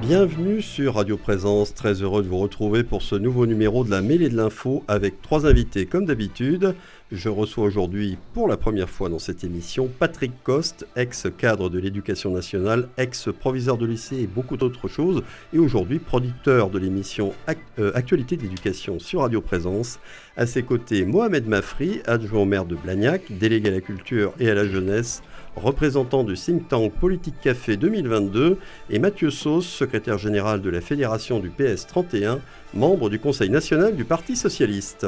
[0.00, 4.00] Bienvenue sur Radio Présence, très heureux de vous retrouver pour ce nouveau numéro de la
[4.00, 6.74] mêlée de l'info avec trois invités comme d'habitude.
[7.12, 12.30] Je reçois aujourd'hui pour la première fois dans cette émission Patrick Coste, ex-cadre de l'éducation
[12.30, 17.34] nationale, ex-proviseur de lycée et beaucoup d'autres choses, et aujourd'hui producteur de l'émission
[17.78, 19.98] euh, Actualité d'éducation sur Radio Présence.
[20.36, 24.48] À ses côtés, Mohamed Mafri, adjoint au maire de Blagnac, délégué à la culture et
[24.48, 25.22] à la jeunesse,
[25.56, 28.58] représentant du think tank Politique Café 2022,
[28.90, 32.40] et Mathieu Sauce, secrétaire général de la fédération du PS 31,
[32.74, 35.06] membre du Conseil national du Parti socialiste.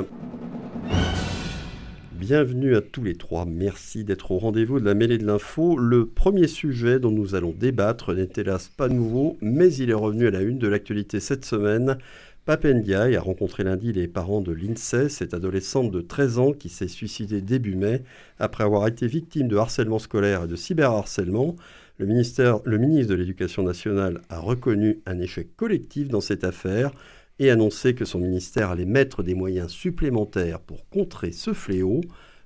[2.12, 3.44] Bienvenue à tous les trois.
[3.46, 5.76] Merci d'être au rendez-vous de la mêlée de l'info.
[5.76, 10.28] Le premier sujet dont nous allons débattre n'est hélas pas nouveau, mais il est revenu
[10.28, 11.98] à la une de l'actualité cette semaine.
[12.44, 16.88] Papendiaï a rencontré lundi les parents de l'INSEE, cette adolescente de 13 ans qui s'est
[16.88, 18.02] suicidée début mai
[18.40, 21.54] après avoir été victime de harcèlement scolaire et de cyberharcèlement.
[21.98, 26.90] Le, ministère, le ministre de l'Éducation nationale a reconnu un échec collectif dans cette affaire
[27.38, 32.00] et annoncé que son ministère allait mettre des moyens supplémentaires pour contrer ce fléau.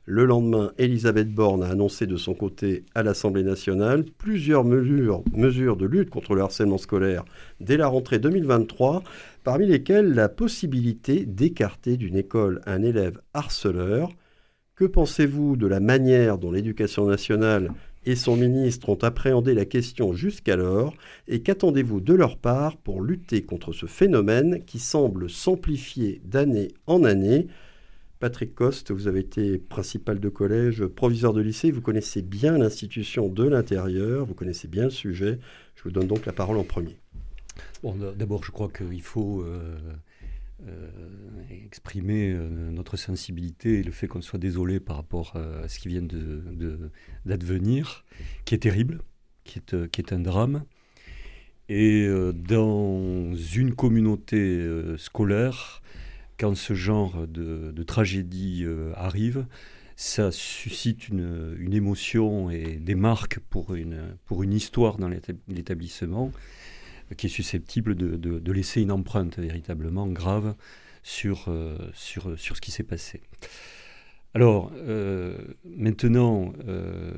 [0.08, 5.76] Le lendemain, Elisabeth Borne a annoncé de son côté à l'Assemblée nationale plusieurs mesures, mesures
[5.76, 7.24] de lutte contre le harcèlement scolaire
[7.58, 9.02] dès la rentrée 2023,
[9.42, 14.10] parmi lesquelles la possibilité d'écarter d'une école un élève harceleur.
[14.76, 17.72] Que pensez-vous de la manière dont l'éducation nationale
[18.04, 20.94] et son ministre ont appréhendé la question jusqu'alors
[21.26, 27.02] et qu'attendez-vous de leur part pour lutter contre ce phénomène qui semble s'amplifier d'année en
[27.02, 27.48] année?
[28.18, 33.28] Patrick Coste, vous avez été principal de collège, proviseur de lycée, vous connaissez bien l'institution
[33.28, 35.38] de l'intérieur, vous connaissez bien le sujet.
[35.74, 36.96] Je vous donne donc la parole en premier.
[37.82, 39.76] Bon, D'abord, je crois qu'il faut euh,
[40.66, 40.88] euh,
[41.66, 45.88] exprimer euh, notre sensibilité et le fait qu'on soit désolé par rapport à ce qui
[45.88, 46.06] vient
[47.26, 48.04] d'advenir,
[48.46, 49.02] qui est terrible,
[49.44, 50.64] qui est un drame.
[51.68, 54.64] Et dans une communauté
[54.98, 55.82] scolaire,
[56.38, 59.46] quand ce genre de, tragédie arrive,
[59.96, 65.08] ça suscite une, émotion et des marques pour une, histoire dans
[65.48, 66.32] l'établissement
[67.16, 70.54] qui est susceptible de, laisser une empreinte véritablement grave
[71.02, 73.22] sur, euh, ce qui s'est passé.
[74.34, 77.12] Alors, euh, maintenant, euh,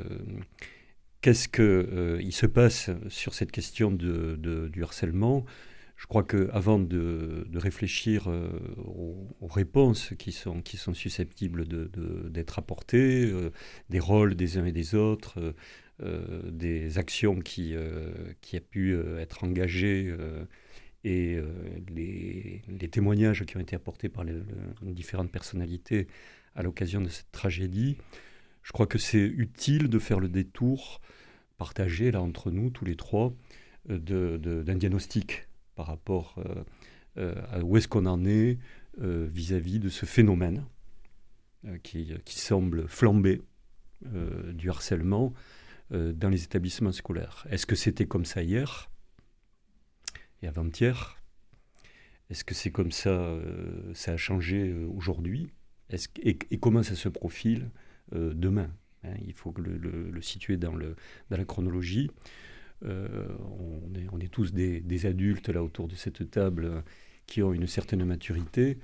[1.22, 5.44] qu'est-ce qu'il se passe sur cette question du harcèlement?
[5.98, 8.28] Je crois qu'avant de, de réfléchir
[8.78, 10.62] aux, aux, réponses qui sont,
[10.94, 11.66] susceptibles
[12.30, 13.30] d'être apportées,
[13.90, 15.54] des rôles des uns et des autres,
[16.00, 20.14] euh, des actions qui, euh, qui a pu euh, être engagées
[21.02, 21.40] et
[21.88, 24.34] les, les, témoignages qui ont été apportés par les,
[24.82, 26.06] différentes personnalités
[26.54, 27.96] à l'occasion de cette tragédie,
[28.62, 31.00] je crois que c'est utile de faire le détour
[31.56, 33.32] partagé là entre nous tous les trois
[33.88, 35.47] d'un diagnostic
[35.78, 36.34] par rapport
[37.16, 38.58] à où est-ce qu'on en est
[38.98, 40.64] vis-à-vis -vis de ce phénomène
[41.84, 43.42] qui, semble flamber
[44.02, 45.32] du harcèlement
[45.92, 47.46] euh, dans les établissements scolaires.
[47.48, 48.90] Est-ce que c'était comme ça hier
[50.42, 51.16] et avant-hier?
[52.28, 53.38] Est-ce que c'est comme ça,
[53.94, 55.50] ça a changé aujourd'hui?
[56.22, 57.70] Et, comment ça se profile
[58.12, 58.70] demain?
[59.02, 60.76] Hein Il faut le, situer dans
[61.30, 62.10] la chronologie.
[62.84, 66.84] On, est, on, est, tous des, adultes là autour de cette table
[67.26, 68.78] qui ont une certaine maturité.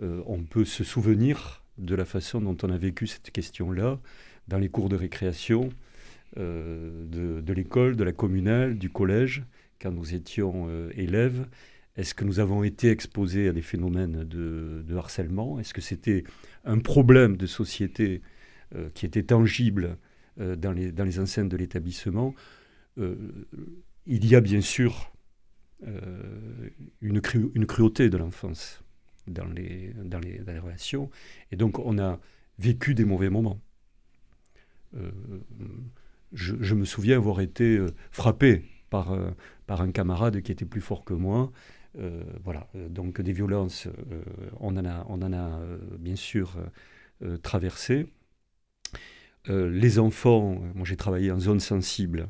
[0.00, 3.98] on peut se souvenir de la façon dont on a vécu cette question-là
[4.48, 5.70] dans les cours de récréation
[6.38, 9.42] euh, de, l'école, de la communale, du collège,
[9.80, 11.46] quand nous étions euh, élèves.
[11.96, 15.58] Est-ce que nous avons été exposés à des phénomènes de, harcèlement?
[15.58, 16.22] Est-ce que c'était
[16.64, 18.22] un problème de société
[18.76, 19.96] euh, qui était tangible
[20.36, 22.34] dans, les, dans les enceintes de l'établissement?
[24.06, 25.12] Il y a bien sûr
[25.82, 27.20] une,
[27.54, 28.82] une cruauté de l'enfance
[29.26, 29.94] dans les,
[30.60, 31.10] relations.
[31.50, 32.18] Et donc, on a
[32.58, 33.60] vécu des mauvais moments.
[34.96, 35.10] Euh,
[36.32, 39.30] je, me souviens avoir été euh, frappé par, euh,
[39.66, 41.52] par un camarade qui était plus fort que moi.
[42.44, 43.88] voilà, donc des violences,
[44.60, 45.60] on en a, on en a
[45.98, 46.56] bien sûr
[47.42, 48.06] traversé.
[49.48, 52.28] les enfants, moi j'ai travaillé en zone sensible,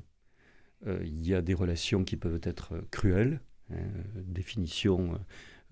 [0.86, 3.40] il y a des relations qui peuvent être cruelles,
[3.70, 3.76] hein,
[4.14, 5.20] définition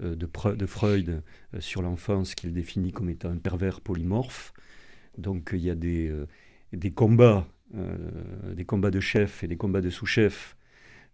[0.01, 1.23] de, Freud
[1.61, 4.53] sur l'enfance qu'il définit comme étant un pervers polymorphe.
[5.19, 6.11] Donc il y a des,
[6.95, 10.57] combats, euh, des combats de chefs et des combats de sous-chefs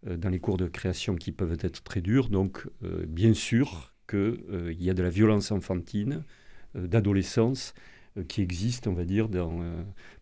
[0.06, 2.28] euh, dans les cours de création qui peuvent être très durs.
[2.28, 6.24] Donc, euh, bien sûr qu'il y a de la violence enfantine,
[6.74, 7.72] d'adolescence,
[8.28, 9.28] qui existe, on va dire,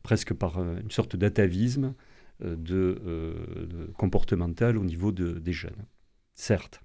[0.03, 1.95] presque par une sorte d'atavisme
[2.43, 5.87] de, comportemental au niveau de, des jeunes.
[6.35, 6.81] Certes.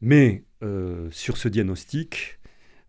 [0.00, 0.44] Mais
[1.10, 2.38] sur ce diagnostic,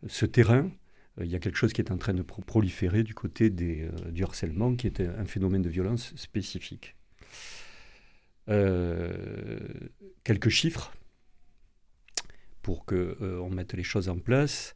[0.08, 0.72] ce terrain,
[1.20, 4.12] euh, il y a quelque chose qui est en train de proliférer du côté euh,
[4.12, 6.96] du harcèlement, qui est un phénomène de violence spécifique.
[8.50, 9.60] Euh,
[10.24, 10.94] quelques chiffres
[12.62, 14.76] pour qu'on on mette les choses en place.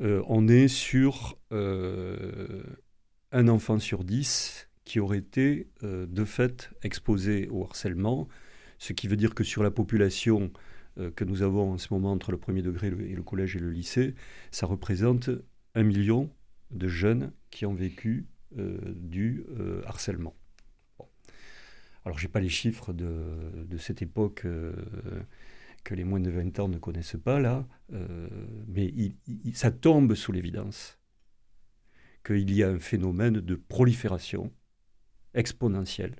[0.00, 8.28] on est sur un enfant sur dix qui aurait été de fait exposé au harcèlement,
[8.78, 10.52] ce qui veut dire que sur la population
[11.16, 13.70] que nous avons en ce moment entre le premier degré et le collège et le
[13.70, 14.14] lycée,
[14.50, 15.30] ça représente
[15.74, 16.30] un million
[16.70, 18.26] de jeunes qui ont vécu
[18.58, 20.36] euh, du euh, harcèlement.
[22.04, 24.74] Alors, je n'ai pas les chiffres de, cette époque euh,
[25.82, 27.66] que les moins de 20 ans ne connaissent pas, là,
[28.68, 28.92] mais
[29.54, 30.98] ça tombe sous l'évidence
[32.24, 34.52] qu'il y a un phénomène de prolifération
[35.34, 36.16] exponentielle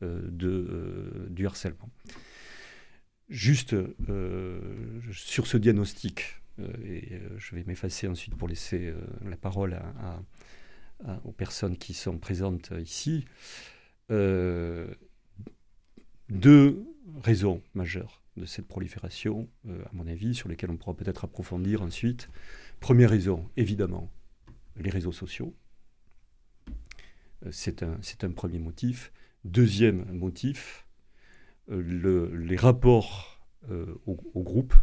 [0.00, 1.90] de, du harcèlement.
[3.28, 3.76] Juste
[5.12, 9.78] sur ce diagnostic, euh, et euh, je vais m'effacer ensuite pour laisser euh, la parole
[11.24, 13.24] aux personnes qui sont présentes ici.
[16.28, 16.84] deux
[17.22, 22.28] raisons majeures de cette prolifération, à mon avis, sur lesquelles on pourra peut-être approfondir ensuite.
[22.78, 24.12] Première raison, évidemment,
[24.76, 25.56] les réseaux sociaux.
[27.50, 29.12] C'est un, premier motif.
[29.44, 30.86] Deuxième motif,
[31.68, 33.40] les rapports
[34.06, 34.74] au, au, groupe,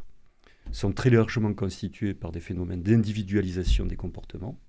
[0.71, 4.59] sont très largement constitués par des phénomènes d'individualisation des comportements.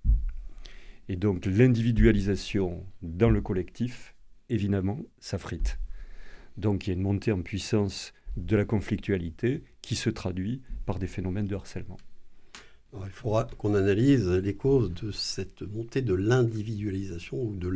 [1.08, 4.14] Et donc l'individualisation dans le collectif,
[4.48, 5.78] évidemment, s'affrite.
[6.56, 10.98] Donc il y a une montée en puissance de la conflictualité qui se traduit par
[10.98, 11.96] des phénomènes de harcèlement.
[13.04, 17.68] Il faudra qu'on analyse les causes de cette montée de l'individualisation ou de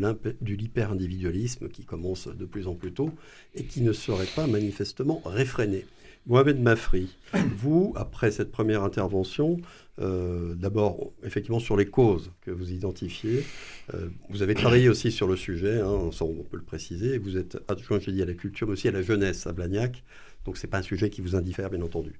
[0.55, 3.11] l'hyper-individualisme qui commence de plus en plus tôt
[3.55, 5.87] et qui ne serait pas manifestement réfréné.
[6.27, 7.15] Mohamed Mafri,
[7.57, 9.59] vous, après cette première intervention,
[10.01, 13.45] euh, d'abord, effectivement, sur les causes que vous identifiez.
[13.93, 17.19] Euh, vous avez travaillé aussi sur le sujet, hein, on peut le préciser.
[17.19, 20.03] Vous êtes adjoint, j'ai dit, à la culture, mais aussi à la jeunesse à Blagnac.
[20.47, 22.15] Donc, ce n'est pas un sujet qui vous indiffère, bien entendu.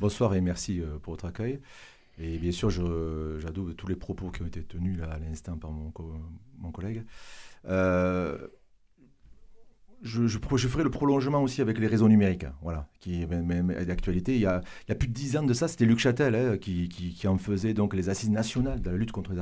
[0.00, 1.60] Bonsoir et merci euh, pour votre accueil.
[2.18, 5.70] Et bien sûr, j'adoube tous les propos qui ont été tenus là, à l'instant par
[5.70, 5.92] mon,
[6.58, 7.04] mon collègue
[10.04, 14.34] je, je, ferai le prolongement aussi avec les réseaux numériques, hein, voilà, qui est d'actualité.
[14.34, 16.34] Il, y a, il y a plus de dix ans de ça, c'était Luc Châtel
[16.34, 19.34] hein, qui, qui, en faisait donc les assises nationales de la lutte contre, euh,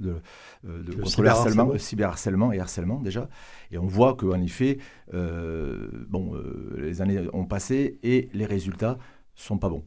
[0.00, 3.28] le, contre le cyberharcèlement et harcèlement déjà.
[3.70, 4.78] Et on voit qu'en effet,
[5.12, 8.98] euh, bon, euh, les années ont passé et les résultats
[9.34, 9.84] sont pas bons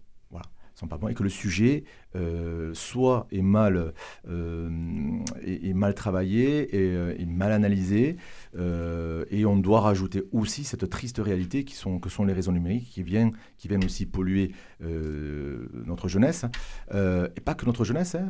[1.10, 1.84] et que le sujet
[2.16, 3.94] euh, soit est mal,
[4.28, 8.18] euh, est, mal travaillé et, euh, mal analysé
[8.56, 12.90] et on doit rajouter aussi cette triste réalité qui sont, que sont les réseaux numériques
[12.90, 16.46] qui viennent, qui viennent aussi polluer notre jeunesse.
[16.92, 18.30] Et pas que notre jeunesse hein,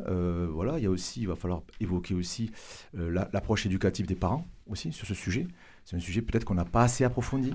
[0.51, 2.51] voilà il y a aussi il va falloir évoquer aussi
[2.93, 5.47] l'approche éducative des parents aussi sur ce sujet.
[5.85, 7.53] C'est un sujet peut-être qu'on n'a pas assez approfondi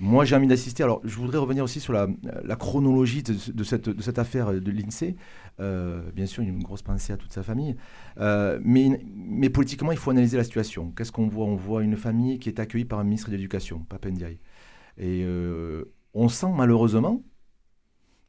[0.00, 0.82] Moi, j'ai envie d'assister.
[0.82, 2.08] Alors, je voudrais revenir aussi sur la,
[2.56, 5.16] chronologie de, cette, de affaire de l'INSEE.
[5.60, 7.76] Euh, bien sûr, une grosse pensée à toute sa famille.
[8.18, 10.92] Euh, mais, mais politiquement, il faut analyser la situation.
[10.96, 11.46] Qu'est-ce qu'on voit?
[11.46, 14.38] On voit une famille qui est accueillie par un ministre de l'Éducation, Papendiaï.
[14.98, 17.22] Et euh, on sent malheureusement,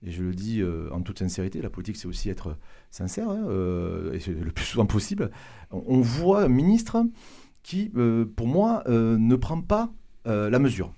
[0.06, 2.58] et je le dis en toute sincérité, la politique c'est aussi être
[2.92, 3.48] sincère, hein,
[4.14, 5.32] et c'est le plus souvent possible,
[5.72, 7.04] on voit un ministre
[7.64, 7.92] qui,
[8.36, 9.92] pour moi, ne prend pas
[10.26, 10.94] la mesure.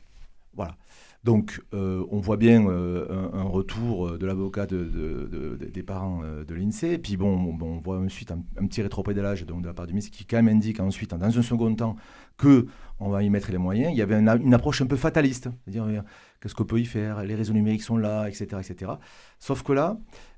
[1.27, 6.93] Donc, euh, on voit bien euh, un, retour euh, de l'avocat des parents de l'INSEE.
[6.93, 10.24] Et puis, bon, on voit ensuite un, petit rétropédalage de la part du ministre qui,
[10.24, 11.98] quand même, indique ensuite, dans un second temps,
[12.38, 12.67] que
[13.01, 13.91] on va y mettre les moyens.
[13.91, 15.50] Il y avait une, approche un peu fataliste.
[15.65, 16.01] C'est-à-dire,
[16.39, 18.62] qu'est-ce qu'on peut y faire Les réseaux numériques sont là, etc.
[18.62, 18.93] etc.
[19.38, 19.98] Sauf que là,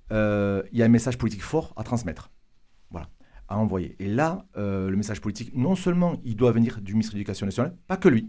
[0.10, 2.32] il y a un message politique fort à transmettre.
[2.90, 3.10] Voilà,
[3.48, 3.96] à envoyer.
[4.00, 7.78] Et là, le message politique, non seulement il doit venir du ministre de l'Éducation nationale,
[7.86, 8.26] pas que lui,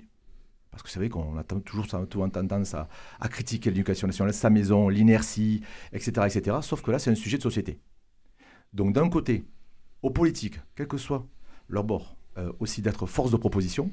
[0.71, 2.89] parce que vous savez qu'on a toujours tendance à,
[3.21, 5.63] à critiquer l'éducation nationale, sa maison, l'inertie,
[5.93, 6.59] etc., etc.
[6.63, 7.79] Sauf que là, c'est un sujet de société.
[8.73, 9.45] Donc d'un côté,
[10.03, 11.27] aux politiques, quel que soit
[11.69, 13.91] leur bord, euh, aussi d'être force de proposition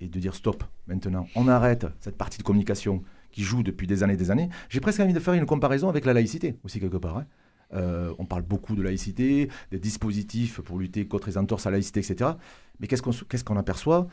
[0.00, 4.02] et de dire stop, maintenant, on arrête cette partie de communication qui joue depuis des
[4.02, 4.48] années et des années.
[4.68, 7.18] J'ai presque envie de faire une comparaison avec la laïcité aussi quelque part.
[7.18, 7.26] Hein.
[7.74, 11.76] Euh, on parle beaucoup de laïcité, des dispositifs pour lutter contre les entorses à la
[11.76, 12.32] laïcité, etc.
[12.80, 14.08] Mais qu'est-ce qu'on aperçoit?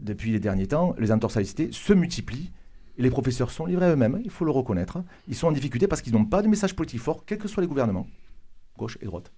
[0.00, 2.50] Depuis les derniers temps, les laïcité se multiplient.
[2.98, 5.02] Et les professeurs sont livrés eux-mêmes, il faut le reconnaître.
[5.28, 7.62] Ils sont en difficulté parce qu'ils n'ont pas de message politique fort, quels que soient
[7.62, 8.06] les gouvernements,
[8.78, 9.32] gauche et droite.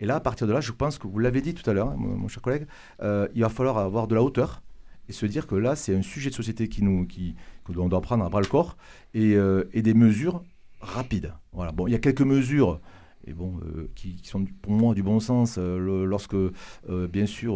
[0.00, 1.90] Et là, à partir de là, je pense que vous l'avez dit tout à l'heure,
[1.90, 2.66] hein, mon, cher collègue,
[3.02, 4.62] euh, il va falloir avoir de la hauteur
[5.10, 7.34] et se dire que là, c'est un sujet de société qui nous, qui,
[7.66, 8.78] que doit prendre à bras le corps
[9.12, 10.42] et, euh, et des mesures
[10.80, 11.34] rapides.
[11.52, 11.72] Voilà.
[11.72, 12.80] Bon, il y a quelques mesures
[13.26, 15.56] et bon, euh, qui, sont pour moi du bon sens.
[15.58, 17.54] Euh, lorsque, euh, bien sûr,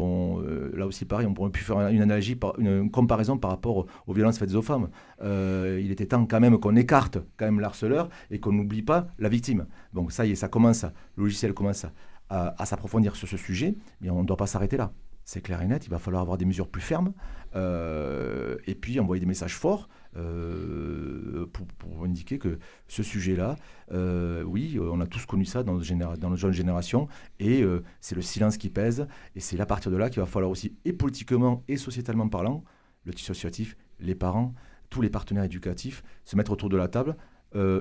[0.74, 4.38] là aussi pareil, on pourrait plus faire une analogie, une, comparaison par rapport aux violences
[4.38, 4.88] faites aux femmes.
[5.22, 9.28] il était temps quand même qu'on écarte quand même l'harceleur et qu'on n'oublie pas la
[9.28, 9.66] victime.
[9.92, 10.84] Donc ça y est, ça commence,
[11.16, 11.86] le logiciel commence
[12.28, 14.92] à, à s'approfondir sur ce sujet, mais on ne doit pas s'arrêter là.
[15.24, 17.12] C'est clair et net, il va falloir avoir des mesures plus fermes
[17.54, 19.88] et puis envoyer des messages forts.
[20.16, 21.46] Euh,
[21.78, 23.56] pour, indiquer que ce sujet-là,
[23.92, 27.08] euh, oui, on a tous connu ça dans, dans nos jeunes générations,
[27.40, 30.26] et euh, c'est le silence qui pèse, et c'est à partir de là qu'il va
[30.26, 32.62] falloir aussi, et politiquement et sociétalement parlant,
[33.04, 34.54] le tissu associatif, les parents,
[34.90, 37.16] tous les partenaires éducatifs, se mettre autour de la table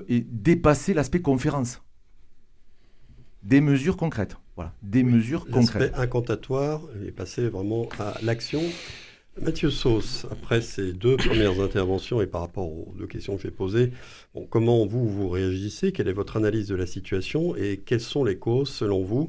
[0.08, 1.82] et dépasser l'aspect conférence.
[3.42, 4.36] Des mesures concrètes.
[4.54, 5.82] Voilà, des mesures concrètes.
[5.82, 8.60] L'aspect incantatoire et passer vraiment à l'action.
[9.40, 13.50] Mathieu Sauce, après ces deux premières interventions et par rapport aux deux questions que j'ai
[13.50, 13.92] posées,
[14.48, 15.90] comment vous, vous réagissez?
[15.90, 17.56] Quelle est votre analyse de la situation?
[17.56, 19.26] Et quelles sont les causes, selon vous,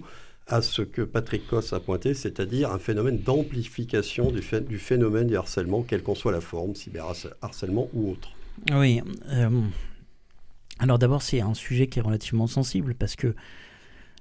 [0.47, 5.35] à ce que Patrick Coss a pointé, c'est-à-dire un phénomène d'amplification du, du, phénomène du
[5.35, 8.31] harcèlement, quelle qu'en soit la forme, cyberharcèlement ou autre?
[8.71, 9.01] Oui.
[9.29, 9.49] Euh,
[10.77, 13.33] alors d'abord, c'est un sujet qui est relativement sensible parce que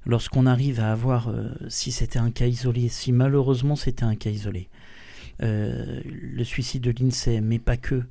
[0.06, 4.30] lorsqu'on arrive à avoir, euh, si c'était un cas isolé, si malheureusement c'était un cas
[4.30, 4.68] isolé,
[5.40, 8.02] le suicide de l'INSEE, mais pas que.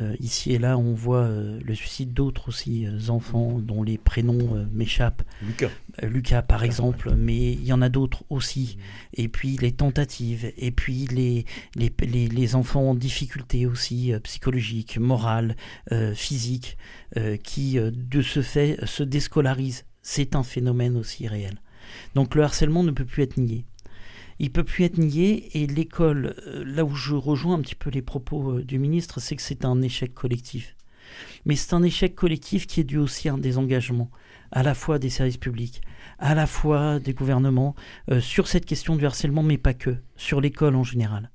[0.00, 4.66] Euh, ici et là, on voit euh, le suicide d'autres aussi enfants dont les prénoms
[4.72, 5.22] m'échappent.
[5.46, 5.70] Lucas.
[6.02, 8.76] Lucas, par exemple, mais il y en a d'autres aussi.
[9.14, 11.44] Et puis les tentatives, et puis les,
[11.76, 11.92] les,
[12.28, 15.56] les, enfants en difficulté aussi psychologiques, morales,
[16.14, 16.76] physiques,
[17.44, 19.84] qui de ce fait se déscolarisent.
[20.02, 21.60] C'est un phénomène aussi réel.
[22.14, 23.64] Donc le harcèlement ne peut plus être nié
[24.44, 25.56] il peut plus être nié.
[25.56, 29.18] Et l'école, euh, là où je rejoins un petit peu les propos euh, du ministre,
[29.18, 30.76] c'est que c'est un échec collectif.
[31.46, 34.10] Mais c'est un échec collectif qui est dû aussi à un désengagement,
[34.52, 35.80] à la fois des services publics,
[36.18, 37.74] à la fois des gouvernements,
[38.10, 41.30] euh, sur cette question du harcèlement, mais pas que, sur l'école en général.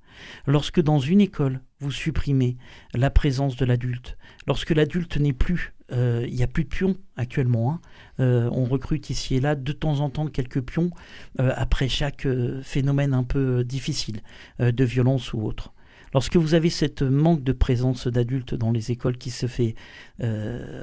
[0.46, 2.58] Lorsque dans une école, vous supprimez
[2.94, 6.96] la présence de l'adulte, lorsque l'adulte n'est plus euh, il n'y a plus de pions
[7.18, 7.72] actuellement.
[7.72, 7.82] Hein.
[8.20, 10.92] Euh, on recrute ici et là de temps en temps quelques pions
[11.40, 12.28] euh, après chaque
[12.62, 14.22] phénomène un peu difficile
[14.60, 15.74] de violence ou autre.
[16.12, 19.76] Lorsque vous avez cette manque de présence d'adultes dans les écoles qui se fait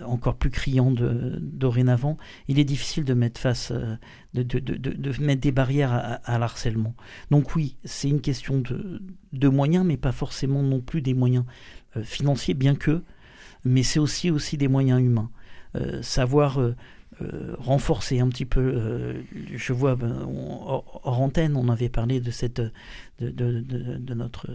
[0.04, 3.72] encore plus criant dorénavant, il est difficile de mettre face,
[4.34, 6.94] de, mettre des barrières à, l'harcèlement.
[7.32, 11.44] Donc oui, c'est une question de, moyens, mais pas forcément non plus des moyens
[12.04, 13.02] financiers, bien que
[13.66, 15.30] mais c'est aussi, aussi des moyens humains.
[15.74, 16.74] Euh, savoir euh,
[17.20, 19.16] euh, renforcer un petit peu.
[19.52, 24.46] je vois ben, hors antenne, on avait parlé de cette de, de, de, notre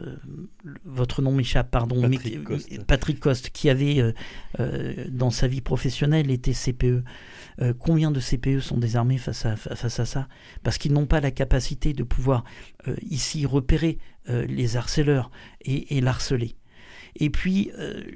[0.86, 2.86] votre nom m'échappe, pardon, Patrick, Coste.
[2.86, 4.14] Patrick Coste, qui avait
[5.10, 7.04] dans sa vie professionnelle été CPE.
[7.80, 10.28] combien de CPE sont désarmés face à face à ça?
[10.64, 12.44] Parce qu'ils n'ont pas la capacité de pouvoir
[13.10, 16.56] ici repérer les harceleurs et, et l'harceler.
[17.16, 17.72] Et puis,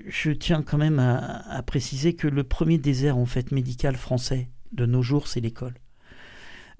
[0.07, 4.85] je tiens quand même à, préciser que le premier désert en fait médical français de
[4.85, 5.75] nos jours, c'est l'école.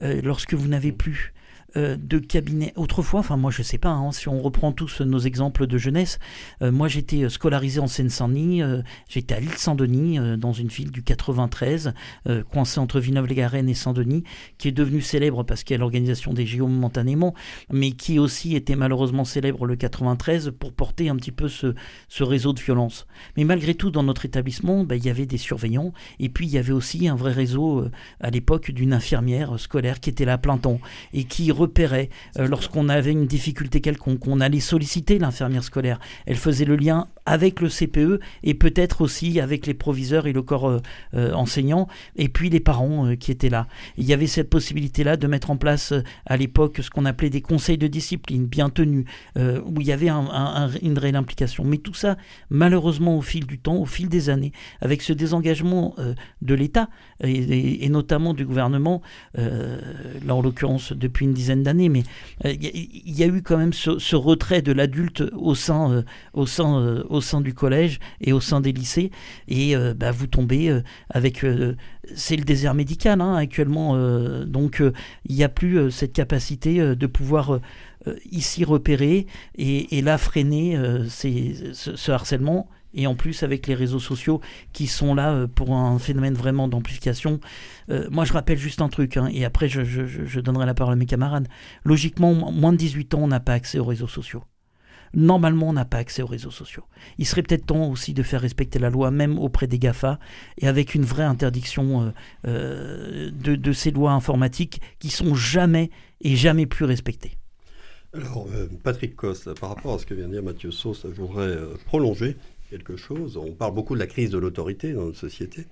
[0.01, 1.34] lorsque vous n'avez plus
[1.77, 2.72] euh, de cabinets.
[2.77, 6.20] Autrefois, enfin moi je sais pas, hein, si on reprend tous nos exemples de jeunesse,
[6.62, 8.62] euh, moi j'étais euh, scolarisé en Seine-Saint-Denis,
[9.10, 11.94] j'étais à l'île Saint-Denis, dans une ville du 93,
[12.50, 14.24] coincée entre Villeneuve-les-Garennes et Saint-Denis,
[14.58, 17.34] qui est devenue célèbre parce qu'il y a l'organisation des JO momentanément,
[17.72, 21.74] mais qui aussi était malheureusement célèbre le 93 pour porter un petit peu ce,
[22.22, 23.05] réseau de violence.
[23.38, 26.53] Mais malgré tout, dans notre établissement, ben, il y avait des surveillants, et puis il
[26.53, 27.86] y avait aussi un vrai réseau
[28.20, 30.79] à l'époque d'une infirmière scolaire qui était là à plein temps,
[31.13, 34.27] et qui euh, lorsqu'on avait une difficulté quelconque.
[34.27, 36.00] On allait solliciter l'infirmière scolaire.
[36.25, 40.41] Elle faisait le lien avec le CPE et peut-être aussi avec les proviseurs et le
[40.41, 40.79] corps euh,
[41.15, 43.67] euh, enseignant et puis les parents qui étaient là.
[43.98, 45.93] Il y avait cette possibilité-là de mettre en place
[46.25, 49.05] à l'époque ce qu'on appelait des conseils de discipline bien tenus
[49.38, 51.63] où il y avait une réelle implication.
[51.63, 52.17] Mais tout ça,
[52.50, 55.95] malheureusement, au fil du temps, au fil des années, avec ce désengagement
[56.41, 56.89] de l'État
[57.24, 59.01] et, et, notamment du gouvernement,
[59.36, 62.03] là en l'occurrence depuis une dizaine d'années, mais
[62.43, 62.53] il euh,
[63.05, 66.01] y, a eu quand même ce, retrait de l'adulte au sein, euh,
[66.33, 69.12] au, sein, euh, au sein du collège et au sein des lycées,
[69.47, 71.45] et bah, vous tombez avec...
[72.15, 73.95] c'est le désert médical hein, actuellement,
[74.45, 74.81] donc
[75.27, 77.59] il n'y a plus cette capacité de pouvoir
[78.31, 84.42] ici repérer et, et là freiner ce harcèlement et en plus avec les réseaux sociaux
[84.74, 87.40] qui sont là euh, pour un phénomène vraiment d'amplification.
[87.90, 90.96] Euh, moi, je rappelle juste un truc, hein, et après, je, donnerai la parole à
[90.96, 91.48] mes camarades.
[91.84, 94.44] Logiquement, moins de 18 ans, on n'a pas accès aux réseaux sociaux.
[95.14, 96.84] Normalement, on n'a pas accès aux réseaux sociaux.
[97.18, 100.20] Il serait peut-être temps aussi de faire respecter la loi, même auprès des GAFA,
[100.58, 102.12] et avec une vraie interdiction
[102.46, 105.90] euh, de, ces lois informatiques qui sont jamais
[106.22, 107.38] et jamais plus respectées.
[108.14, 108.48] Alors,
[108.84, 112.38] Patrick Coste, par rapport à ce que vient de dire Mathieu Sauce, je voudrais prolonger
[113.36, 115.65] On parle beaucoup de la crise de l'autorité dans notre société.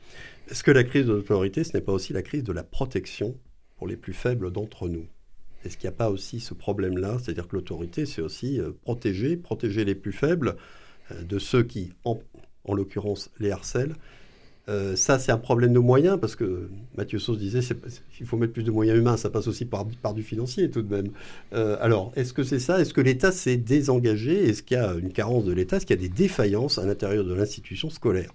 [0.50, 3.36] Est-ce que la crise de l'autorité, ce n'est pas aussi la crise de la protection
[3.78, 5.06] pour les plus faibles d'entre nous?
[5.64, 7.18] Est-ce qu'il n'y a pas aussi ce problème-là?
[7.20, 10.58] C'est-à-dire que l'autorité, c'est aussi euh, protéger, protéger les plus faibles
[11.12, 13.96] euh, de ceux qui, en l'occurrence, les harcèlent,
[14.70, 17.60] euh, ça, c'est un problème de moyens, parce que Mathieu Sauce disait
[18.16, 20.82] qu'il faut mettre plus de moyens humains, ça passe aussi par, par du financier tout
[20.82, 21.12] de même.
[21.54, 22.80] Euh, alors, est-ce que c'est ça?
[22.80, 24.50] Est-ce que l'État s'est désengagé?
[24.50, 25.78] Est-ce qu'il y a une carence de l'État?
[25.78, 28.32] Est-ce qu'il y a des défaillances à l'intérieur de l'institution scolaire?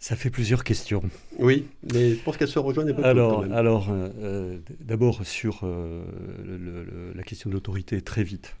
[0.00, 1.02] Ça fait plusieurs questions.
[1.38, 7.50] Oui, mais je pense qu'elles se rejoignent pas Alors, alors euh, d'abord sur la question
[7.50, 8.56] de l'autorité, très vite.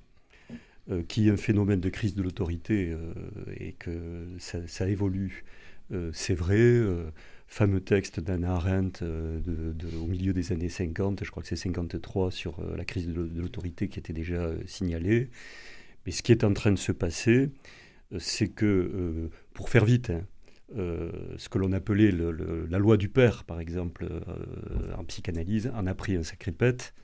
[0.88, 3.12] Euh, qui est un phénomène de crise de l'autorité euh,
[3.58, 5.44] et que ça, évolue.
[5.90, 6.80] Euh, c'est vrai,
[7.48, 12.60] fameux texte d'Anna Arendt au milieu des années 50, je crois que c'est 53, sur
[12.76, 15.28] la crise de l'autorité qui était déjà signalée.
[16.04, 17.50] Mais ce qui est en train de se passer,
[18.18, 20.22] c'est que, pour faire vite, hein,
[21.36, 24.08] ce que l'on appelait la loi du père, par exemple,
[24.96, 26.94] en psychanalyse, en a pris un sacré pète.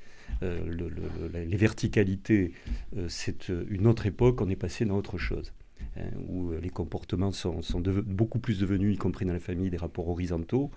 [0.43, 0.91] Euh,
[1.33, 2.53] les verticalités,
[2.97, 5.53] euh, c'est euh, une autre époque, on est passé dans autre chose.
[5.97, 7.61] Hein, où les comportements sont,
[8.07, 10.71] beaucoup plus devenus, y compris dans la famille, des rapports horizontaux.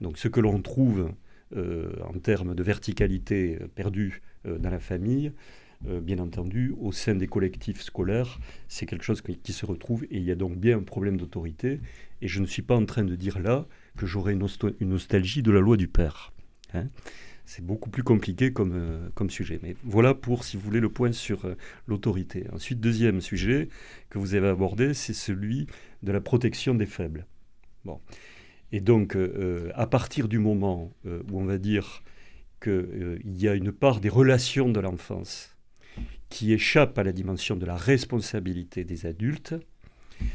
[0.00, 1.12] Donc ce que l'on trouve
[1.56, 5.32] en termes de verticalité perdue dans la famille,
[5.86, 10.24] bien entendu, au sein des collectifs scolaires, c'est quelque chose qui, se retrouve et il
[10.24, 11.80] y a donc bien un problème d'autorité.
[12.20, 14.46] Et je ne suis pas en train de dire là que j'aurais une,
[14.80, 16.34] nostalgie de la loi du père.
[16.74, 16.88] Hein
[17.48, 19.58] c'est beaucoup plus compliqué comme, euh, comme sujet.
[19.62, 21.54] Mais voilà pour, si vous voulez, le point sur euh,
[21.86, 22.44] l'autorité.
[22.52, 23.70] Ensuite, deuxième sujet
[24.10, 25.66] que vous avez abordé, c'est celui
[26.02, 27.26] de la protection des faibles.
[27.86, 28.02] Bon.
[28.70, 32.02] Et donc, euh, à partir du moment où on va dire
[32.62, 35.56] qu'il y a une part des relations de l'enfance
[36.28, 39.54] qui échappe à la dimension de la responsabilité des adultes,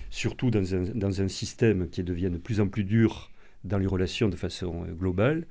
[0.09, 3.29] surtout dans un, dans un système qui devient de plus en plus dur
[3.63, 5.45] dans les relations de façon globale,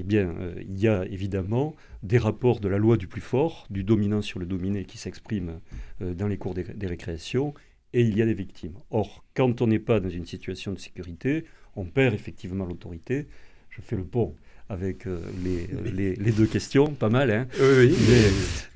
[0.00, 3.66] eh bien, euh, il y a évidemment des rapports de la loi du plus fort,
[3.68, 5.58] du dominant sur le dominé qui s'expriment
[6.02, 7.52] euh, dans les cours des, des, récréations,
[7.92, 8.74] et il y a des victimes.
[8.90, 13.26] Or, quand on n'est pas dans une situation de sécurité, on perd effectivement l'autorité.
[13.70, 14.36] Je fais le pont
[14.68, 17.30] avec euh, les, les, deux questions, pas mal.
[17.30, 17.94] Hein oui,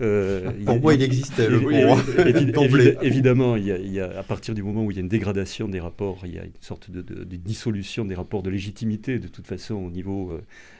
[0.00, 1.40] euh, Pour moi, il existe
[3.02, 5.80] évidemment, il y, a, à partir du moment où il y a une dégradation des
[5.80, 9.74] rapports, il y a une sorte de, dissolution des rapports de légitimité, de toute façon,
[9.74, 10.38] au niveau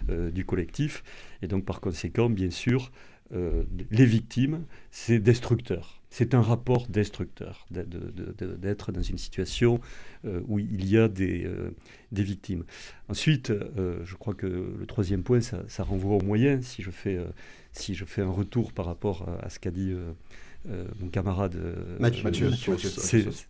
[0.08, 1.04] euh, du collectif.
[1.42, 2.90] Et donc, par conséquent, bien sûr,
[3.90, 9.80] les victimes, c'est destructeur c'est un rapport destructeur d'être dans une situation
[10.26, 11.70] euh, où il y a des, euh,
[12.12, 12.64] des victimes.
[13.08, 16.66] Ensuite, euh, je crois que le troisième point, ça, renvoie aux moyens.
[16.66, 17.18] Si je, fais,
[17.72, 19.94] si je fais un retour par rapport à ce qu'a dit
[21.00, 21.56] mon camarade
[21.98, 22.50] Mathieu, Mathieu,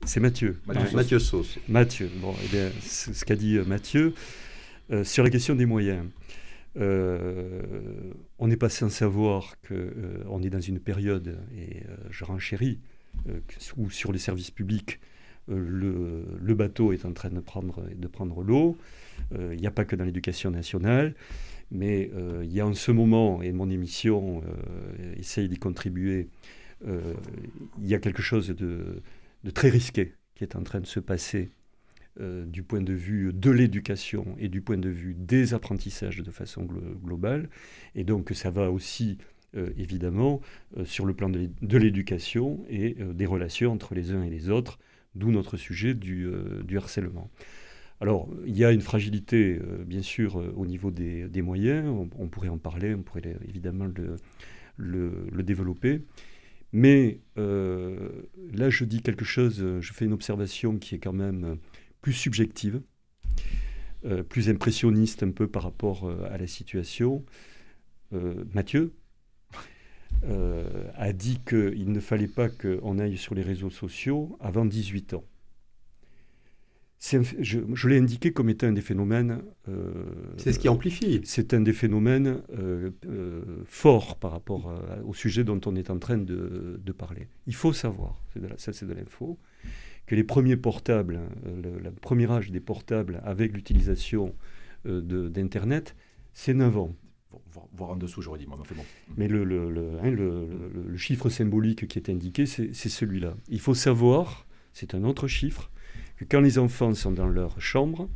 [0.06, 0.60] c'est Mathieu.
[0.94, 1.58] Mathieu Sauce.
[1.68, 2.10] Mathieu.
[2.20, 4.14] Bon, eh bien, ce qu'a dit Mathieu
[5.02, 6.04] sur la question des moyens.
[6.76, 12.78] On n'est pas sans savoir qu'on est dans une période, et je renchéris,
[13.76, 15.00] où sur les services publics,
[15.48, 18.78] le, bateau est en train de prendre, l'eau.
[19.32, 21.14] Il n'y a pas que dans l'éducation nationale.
[21.72, 26.28] Mais euh, il y a en ce moment, et mon émission euh, essaye d'y contribuer,
[26.86, 27.14] euh,
[27.80, 29.00] il y a quelque chose de,
[29.54, 31.50] très risqué qui est en train de se passer
[32.20, 36.66] du point de vue de l'éducation et du point de vue des apprentissages de façon
[37.02, 37.48] globale.
[37.94, 39.18] Et donc ça va aussi,
[39.54, 40.40] évidemment,
[40.84, 44.78] sur le plan de l'éducation et des relations entre les uns et les autres,
[45.14, 46.28] d'où notre sujet du
[46.76, 47.30] harcèlement.
[48.02, 51.86] Alors, il y a une fragilité, euh, bien sûr, euh, au niveau des, moyens.
[52.18, 53.86] On, pourrait en parler, on pourrait évidemment
[54.76, 56.02] le, développer.
[56.72, 58.08] Mais euh,
[58.52, 61.58] là, je dis quelque chose, je fais une observation qui est quand même
[62.02, 62.82] plus subjective,
[64.28, 67.24] plus impressionniste un peu par rapport à la situation.
[68.52, 68.92] Mathieu
[70.24, 75.24] a dit qu'il ne fallait pas qu'on aille sur les réseaux sociaux avant 18 ans
[77.40, 79.42] je, l'ai indiqué comme étant un des phénomènes.
[79.68, 79.92] Euh,
[80.36, 81.20] c'est ce qui amplifie.
[81.24, 84.72] C'est un des phénomènes euh, euh, forts par rapport
[85.04, 87.26] au sujet dont on est en train de, parler.
[87.46, 88.22] Il faut savoir,
[88.58, 89.38] ça c'est de l'info,
[90.12, 94.34] que les premiers portables, le, premier âge des portables avec l'utilisation
[94.84, 95.96] d'Internet,
[96.34, 96.94] c'est 9 ans.
[97.72, 98.84] Voir en dessous, j'aurais dit, moi, bon.
[99.16, 99.40] Mais le,
[100.02, 100.48] hein, le,
[100.86, 103.32] le chiffre symbolique qui est indiqué, c'est celui-là.
[103.48, 105.70] Il faut savoir, c'est un autre chiffre,
[106.30, 108.10] quand les enfants sont dans leur chambre,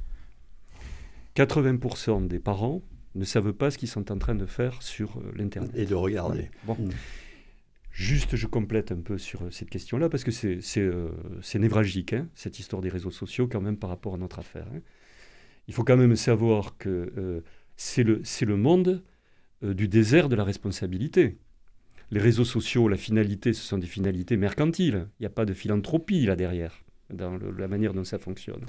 [1.35, 2.83] 80% des parents
[3.15, 5.71] ne savent pas ce qu'ils sont en train de faire sur euh, l'Internet.
[5.75, 6.51] Et de regarder.
[6.65, 6.77] Bon.
[6.79, 6.91] Mm.
[7.97, 11.09] Juste, je complète un peu sur euh, cette question-là, parce que c'est euh,
[11.55, 14.67] névralgique, hein, cette histoire des réseaux sociaux, quand même, par rapport à notre affaire.
[14.75, 14.81] Hein.
[15.67, 17.43] Il faut quand même savoir que
[17.77, 19.03] c'est le, le monde
[19.63, 21.39] du désert de la responsabilité.
[22.11, 25.09] Les réseaux sociaux, la finalité, ce sont des finalités mercantiles.
[25.19, 28.65] Il n'y a pas de philanthropie là derrière dans la manière dont ça fonctionne.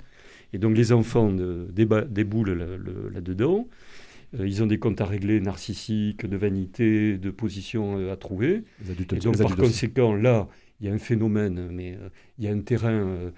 [0.54, 3.68] Et donc les enfants déboulent là-dedans.
[3.68, 3.74] Euh,
[4.34, 8.64] ils ont des comptes à régler narcissiques, de vanité, de position euh, à trouver.
[8.90, 10.48] et donc par conséquent, là,
[10.80, 13.32] il y a un phénomène, mais euh, il y a un terrain,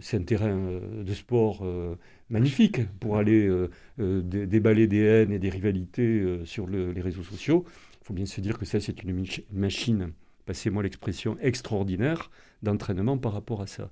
[0.00, 1.66] c'est un terrain de sport
[2.28, 3.50] magnifique pour aller
[3.96, 7.64] déballer des haines et des rivalités sur les réseaux sociaux.
[8.02, 10.12] Il faut bien se dire que ça, c'est une machine,
[10.44, 12.30] passez-moi l'expression, extraordinaire
[12.62, 13.90] d'entraînement par rapport à ça.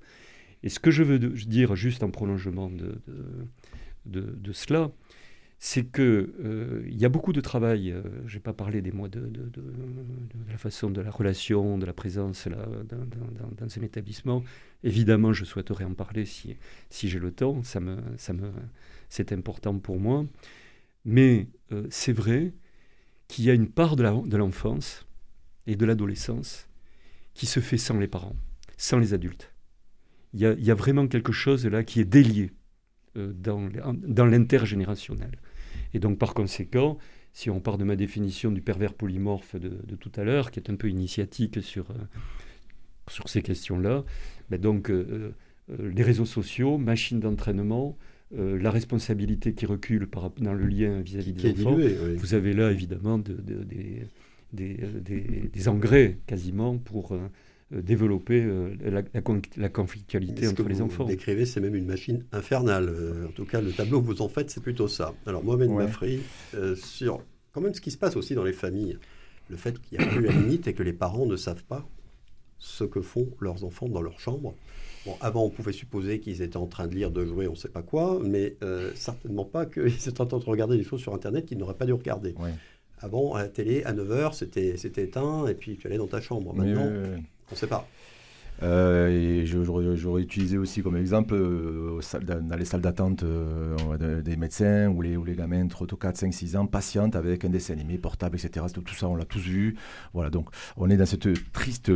[0.61, 2.99] Et ce que je veux dire juste en prolongement de,
[4.05, 4.91] de, cela,
[5.57, 7.91] c'est qu'il euh, y a beaucoup de travail.
[7.91, 9.31] Euh, je n'ai pas parlé des mois de,
[10.49, 13.05] la façon de la relation, de la présence dans,
[13.57, 14.43] dans, un établissement.
[14.83, 16.57] Évidemment, je souhaiterais en parler si,
[16.91, 17.63] j'ai le temps.
[17.63, 18.51] Ça me, ça me,
[19.09, 20.25] c'est important pour moi.
[21.05, 22.53] Mais euh, c'est vrai
[23.27, 25.05] qu'il y a une part de l'enfance
[25.67, 26.67] et de l'adolescence
[27.33, 28.35] qui se fait sans les parents,
[28.77, 29.55] sans les adultes
[30.35, 32.51] il y, a vraiment quelque chose là qui est délié
[33.15, 35.31] dans, dans l'intergénérationnel.
[35.93, 36.97] Et donc par conséquent,
[37.33, 40.69] si on part de ma définition du pervers polymorphe de, tout à l'heure, qui est
[40.69, 41.95] un peu initiatique sur, euh,
[43.09, 44.03] sur ces questions-là,
[44.49, 45.33] ben donc euh,
[45.69, 47.97] les réseaux sociaux, machines d'entraînement,
[48.31, 51.77] la responsabilité qui recule par, dans le lien vis-à-vis des enfants,
[52.17, 54.03] vous avez là évidemment de, des,
[54.55, 57.19] des, des, engrais quasiment pour euh,
[57.71, 59.01] développer euh, la,
[59.57, 61.03] la, conflictualité entre les enfants.
[61.03, 62.89] Vous décrivez, c'est même une machine infernale.
[62.89, 65.13] Euh, en tout cas, le tableau que vous en faites, c'est plutôt ça.
[65.25, 65.85] Alors, Mohamed ouais.
[65.85, 66.21] Mafri,
[66.75, 67.23] sur
[67.53, 68.97] quand même ce qui se passe aussi dans les familles,
[69.49, 71.87] le fait qu'il n'y a plus la limite et que les parents ne savent pas
[72.57, 74.55] ce que font leurs enfants dans leur chambre.
[75.05, 77.57] Bon, avant, on pouvait supposer qu'ils étaient en train de lire, de jouer, on ne
[77.57, 78.57] sait pas quoi, mais
[78.95, 81.85] certainement pas qu'ils étaient en train de regarder des choses sur Internet qu'ils n'auraient pas
[81.85, 82.35] dû regarder.
[82.99, 86.53] Avant, à la télé, à 9h, c'était éteint, et puis tu allais dans ta chambre.
[86.53, 86.89] Maintenant,
[87.51, 87.87] on ne sait pas.
[88.63, 95.01] Euh, j'aurais utilisé aussi comme exemple euh, dans les salles d'attente euh, des médecins où
[95.01, 98.37] les, où les gamins entre 4, 5, 6 ans patientent avec un dessin animé portable,
[98.37, 98.65] etc.
[98.73, 99.75] Tout ça, on l'a tous vu.
[100.13, 101.91] Voilà, donc on est dans cette triste,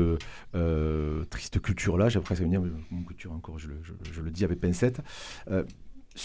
[1.30, 2.10] triste culture-là.
[2.10, 5.02] J'ai presque venir, mon culture encore, je le, dis avec pincette.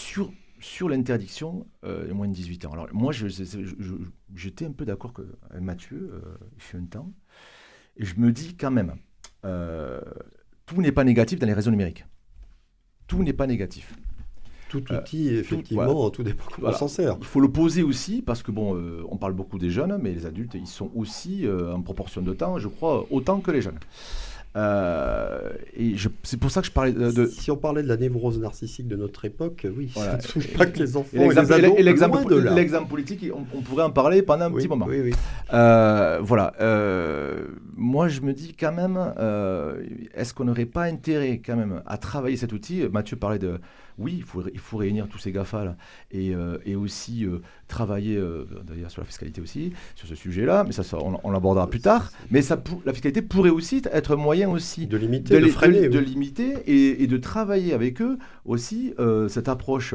[0.01, 2.73] sur l'interdiction euh, moins de 18 ans.
[2.73, 3.13] Alors moi,
[4.35, 5.13] j'étais un peu d'accord
[5.51, 6.11] avec Mathieu,
[6.57, 7.13] il fait un temps,
[7.97, 8.97] et je me dis quand même,
[9.45, 10.01] euh,
[10.67, 12.05] tout n'est pas négatif dans les réseaux numériques.
[13.07, 13.95] Tout n'est pas négatif.
[14.69, 17.17] Tout outil, effectivement, tout, dépend comment on s'en sert.
[17.21, 18.77] Il faut le poser aussi, parce que bon,
[19.09, 22.59] on parle beaucoup des jeunes, mais les adultes, ils sont aussi en proportion de temps,
[22.59, 23.79] je crois, autant que les jeunes.
[24.57, 28.39] Euh, et c'est pour ça que je parlais de, Si on parlait de la névrose
[28.39, 30.21] narcissique de notre époque, oui, voilà.
[30.21, 31.09] ça ne touche pas que les enfants.
[31.77, 34.87] Et l'exemple politique, on, pourrait en parler pendant un petit moment.
[34.89, 35.13] Oui, oui.
[35.53, 36.53] Euh, voilà.
[36.61, 38.97] Euh, moi, je me dis quand même,
[40.15, 42.85] est-ce qu'on n'aurait pas intérêt quand même à travailler cet outil?
[42.93, 43.59] Mathieu parlait de
[43.99, 45.77] oui, il faut, il faut réunir tous ces GAFA
[46.11, 50.65] et, euh, et, aussi euh, travailler euh, d'ailleurs sur la fiscalité aussi, sur ce sujet-là,
[50.65, 52.11] mais ça, on, l'abordera plus tard.
[52.31, 57.07] Mais ça, la fiscalité pourrait aussi être moyen aussi de limiter, de, de, limiter et,
[57.07, 58.95] de travailler avec eux aussi
[59.29, 59.95] cette approche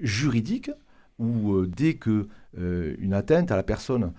[0.00, 0.70] juridique
[1.18, 4.12] où dès que une atteinte à la personne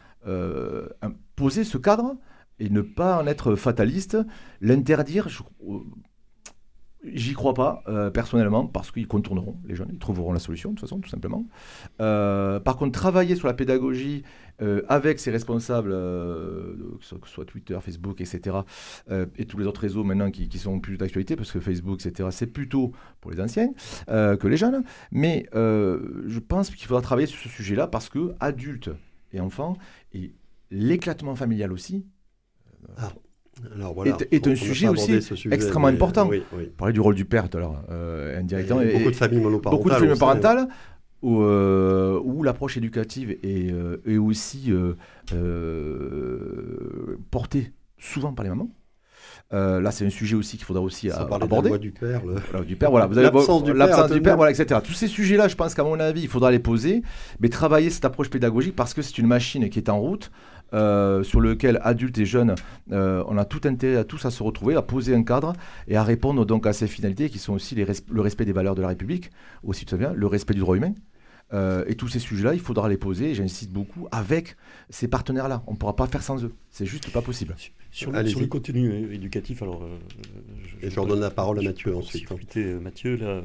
[1.35, 2.15] poser ce cadre
[2.59, 4.17] et ne pas en être fataliste,
[4.61, 5.29] l'interdire,
[7.05, 10.75] J'y crois pas, euh, personnellement, parce qu'ils contourneront, les jeunes, ils trouveront la solution, de
[10.75, 11.47] toute façon, tout simplement.
[12.01, 14.23] Euh, par contre, travailler sur la pédagogie
[14.61, 18.57] euh, avec ses responsables, que ce soit Twitter, Facebook, etc.,
[19.37, 22.47] et tous les autres réseaux maintenant qui, sont plus d'actualité, parce que Facebook, etc., c'est
[22.47, 23.69] plutôt pour les anciens
[24.07, 24.83] que les jeunes.
[25.11, 28.89] Mais je pense qu'il faudra travailler sur ce sujet-là, parce que adultes
[29.31, 29.77] et enfants,
[30.11, 30.33] et
[30.69, 32.05] l'éclatement familial aussi,
[32.97, 33.13] ah
[34.31, 35.19] est, un sujet aussi
[35.51, 36.29] extrêmement important.
[36.53, 38.81] On parlait du rôle du père tout à l'heure, euh, indirectement.
[38.81, 39.77] beaucoup de familles monoparentales.
[39.77, 40.67] Beaucoup de familles monoparentales.
[41.21, 44.71] Où, euh, où l'approche éducative est, euh, aussi
[47.29, 48.69] portée souvent par les mamans.
[49.51, 51.77] là, c'est un sujet aussi qu'il faudra aussi aborder.
[51.77, 52.63] du père, le...
[52.63, 53.09] du père, voilà.
[53.11, 54.79] L'absence du, du, père, voilà, etc.
[54.81, 57.01] Tous ces sujets-là, je pense qu'à mon avis, il faudra les poser,
[57.41, 60.31] mais travailler cette approche pédagogique parce que c'est une machine qui est en route.
[60.73, 62.53] Euh, sur lequel adultes et jeunes,
[62.91, 65.53] euh, on a tout intérêt à tous à se retrouver, à poser un cadre
[65.87, 68.81] et à répondre donc à ces finalités qui sont aussi le respect des valeurs de
[68.81, 69.31] la République,
[69.63, 70.93] aussi tout bien, le respect du droit humain.
[71.51, 74.55] Euh, et tous ces sujets-là, il faudra les poser, j'insiste beaucoup, avec
[74.91, 75.63] ces partenaires-là.
[75.65, 76.53] On ne pourra pas faire sans eux.
[76.69, 77.55] C'est juste pas possible.
[77.89, 79.83] Sur, le, contenu éducatif, alors.
[80.81, 82.29] je, et je redonne la parole à Mathieu ensuite.
[82.83, 83.41] Mathieu, là.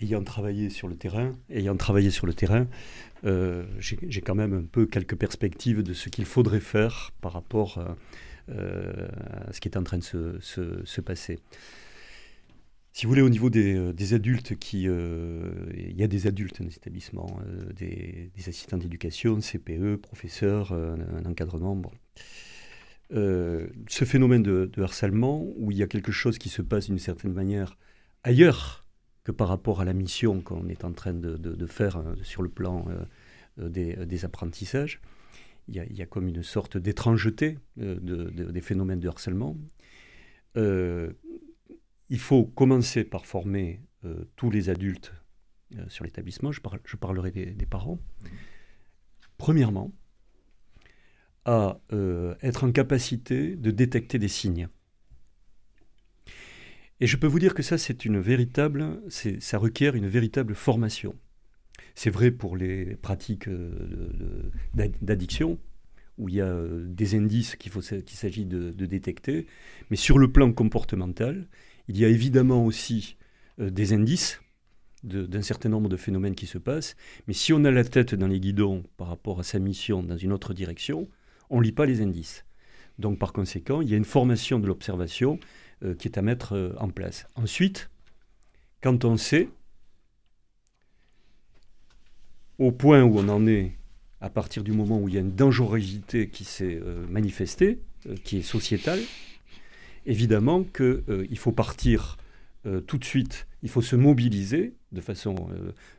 [0.00, 2.68] Ayant travaillé sur le terrain, ayant travaillé sur le terrain,
[3.24, 7.84] euh, j'ai quand même un peu quelques perspectives de ce qu'il faudrait faire par rapport
[8.48, 9.08] euh,
[9.46, 11.40] à ce qui est en train de se, se, passer.
[12.92, 16.66] Si vous voulez, au niveau des, euh, adultes, qui, il y a des adultes dans
[16.66, 17.40] les établissements,
[17.74, 21.82] des, assistants d'éducation, CPE, professeurs, un, encadrement.
[23.10, 27.32] Ce phénomène de, harcèlement, où il y a quelque chose qui se passe d'une certaine
[27.32, 27.76] manière
[28.22, 28.87] ailleurs
[29.32, 32.86] par rapport à la mission qu'on est en train de, faire hein, sur le plan
[32.88, 35.00] euh, euh, des, apprentissages.
[35.68, 39.56] Il y, a, comme une sorte d'étrangeté euh, des phénomènes de harcèlement.
[40.56, 43.82] il faut commencer par former
[44.36, 45.12] tous les adultes
[45.88, 46.52] sur l'établissement.
[46.52, 47.98] Je, parlerai des, parents.
[49.36, 49.92] Premièrement,
[51.44, 51.78] à
[52.40, 54.68] être en capacité de détecter des signes.
[57.00, 61.14] Et je peux vous dire que ça, c'est une véritable, ça requiert une véritable formation.
[61.94, 65.58] C'est vrai pour les pratiques euh, d'addiction,
[66.18, 69.46] où il y a euh, des indices qu'il s'agit de, détecter,
[69.90, 71.46] mais sur le plan comportemental,
[71.86, 73.16] il y a évidemment aussi
[73.60, 74.40] euh, des indices
[75.04, 76.96] d'un certain nombre de phénomènes qui se passent,
[77.28, 80.16] mais si on a la tête dans les guidons par rapport à sa mission dans
[80.16, 81.08] une autre direction,
[81.50, 82.44] on ne lit pas les indices.
[82.98, 85.38] Donc par conséquent, il y a une formation de l'observation
[85.84, 87.26] euh, qui est à mettre euh, en place.
[87.36, 87.88] Ensuite,
[88.80, 89.48] quand on sait,
[92.58, 93.74] au point où on en est,
[94.20, 97.78] à partir du moment où il y a une dangerosité qui s'est euh, manifestée,
[98.24, 98.98] qui est sociétale,
[100.04, 102.16] évidemment qu'il faut partir
[102.86, 105.48] tout de suite, il faut se mobiliser de façon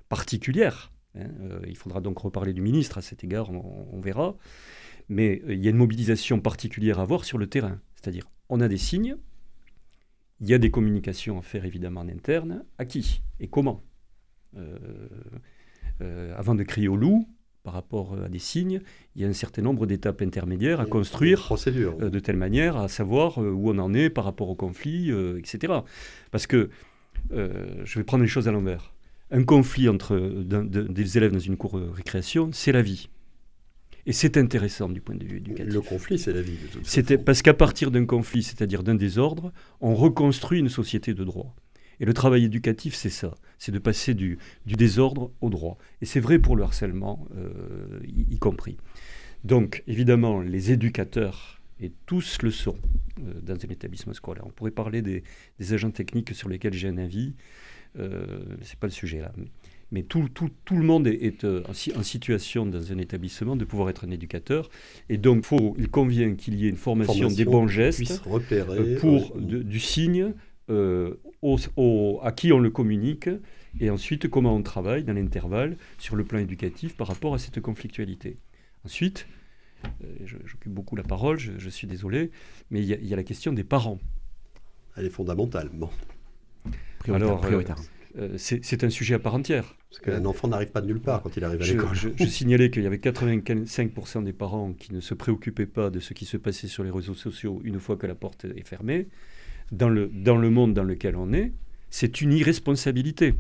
[0.08, 0.92] particulière.
[1.16, 1.28] Hein,
[1.68, 4.36] il faudra donc reparler du ministre à cet égard, on verra.
[5.10, 7.80] Mais il y a une mobilisation particulière à avoir sur le terrain.
[7.96, 9.18] C'est-à-dire, on a des signes,
[10.42, 12.64] il y a des communications à faire évidemment en interne.
[12.78, 13.84] À qui et comment
[14.58, 14.78] euh,
[16.02, 17.28] euh, Avant de crier au loup,
[17.64, 18.82] par rapport à des signes,
[19.16, 22.88] il y a un certain nombre d'étapes intermédiaires à construire euh, de telle manière à
[22.88, 25.74] savoir où on en est par rapport au conflit, etc.
[26.32, 26.70] Parce que,
[27.32, 28.94] je vais prendre les choses à l'envers.
[29.32, 33.10] Un conflit entre des élèves dans une cour de récréation, c'est la vie.
[34.06, 35.74] Et c'est intéressant du point de vue éducatif.
[35.74, 36.58] Le conflit, c'est la vie.
[36.84, 41.56] C'était parce qu'à partir d'un conflit, c'est-à-dire d'un désordre, on reconstruit une société de droit.
[42.00, 45.78] Et le travail éducatif, c'est ça, c'est de passer du, désordre au droit.
[46.02, 48.78] Et c'est vrai pour le harcèlement, euh, y, compris.
[49.44, 52.78] Donc, évidemment, les éducateurs, et tous le sont
[53.20, 54.46] euh, dans un établissement scolaire.
[54.46, 55.24] On pourrait parler des,
[55.74, 57.34] agents techniques sur lesquels j'ai un avis.
[57.96, 59.32] c'est pas le sujet là.
[59.36, 59.48] Mais
[60.08, 64.12] tout, tout, tout le monde est, en, situation dans un établissement de pouvoir être un
[64.12, 64.70] éducateur.
[65.10, 68.22] Et donc, faut, il convient qu'il y ait une formation, des bons gestes
[69.00, 70.34] pour du signe
[70.70, 73.30] à qui on le communique
[73.80, 77.60] et ensuite comment on travaille dans l'intervalle sur le plan éducatif par rapport à cette
[77.62, 78.38] conflictualité.
[78.86, 79.28] Ensuite,
[79.86, 82.32] euh, j'occupe beaucoup la parole, je, suis désolé,
[82.72, 84.00] mais il y, a la question des parents.
[84.96, 85.70] Elle est fondamentale.
[85.74, 85.90] Bon.
[87.08, 87.64] Alors, euh, euh,
[88.38, 89.76] c'est un sujet à part entière.
[89.90, 91.90] Parce qu'un enfant n'arrive pas de nulle part quand il arrive à l'école.
[91.94, 96.00] Je, je, signalais qu'il y avait 85% des parents qui ne se préoccupaient pas de
[96.00, 99.08] ce qui se passait sur les réseaux sociaux une fois que la porte est fermée.
[99.72, 101.54] Dans le, dans le monde dans lequel on est,
[101.90, 103.36] c'est une irresponsabilité.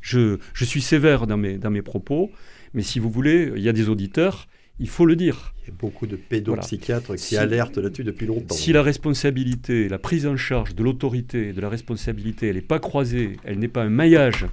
[0.00, 2.30] Je, suis sévère dans mes, dans mes propos,
[2.74, 4.48] mais si vous voulez, il y a des auditeurs,
[4.82, 5.54] il faut le dire.
[5.62, 8.54] Il y a beaucoup de pédopsychiatres qui alertent là-dessus depuis longtemps.
[8.54, 12.80] Si la responsabilité, la prise en charge de l'autorité, de la responsabilité, elle n'est pas
[12.80, 14.46] croisée, elle n'est pas un maillage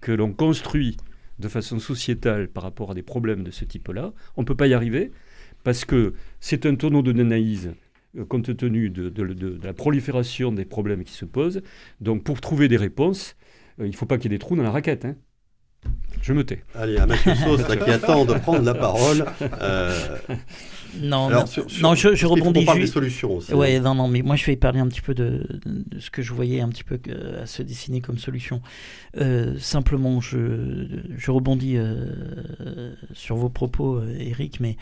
[0.00, 0.96] que l'on construit
[1.38, 4.66] de façon sociétale par rapport à des problèmes de ce type-là, on ne peut pas
[4.66, 5.12] y arriver
[5.62, 7.72] parce que c'est un tonneau de nanaïse
[8.16, 11.62] euh, compte tenu de, de, la prolifération des problèmes qui se posent.
[12.00, 13.36] Donc pour trouver des réponses,
[13.80, 15.04] euh, il ne faut pas qu'il y ait des trous dans la raquette.
[15.04, 15.16] Hein.
[16.22, 16.62] Je me tais.
[16.74, 19.26] Allez, un Mathieu Sauce qui attend de prendre la parole.
[19.60, 20.08] Euh,
[21.00, 22.60] non, non, je, je rebondis.
[22.60, 23.52] On parle des solutions aussi.
[23.52, 25.46] Ouais, non, non, mais moi je vais parler un petit peu de,
[25.98, 26.98] ce que je voyais un petit peu
[27.42, 28.62] à se dessiner comme solution.
[29.18, 31.76] Euh, simplement, je, je rebondis
[33.12, 34.76] sur vos propos, Eric, mais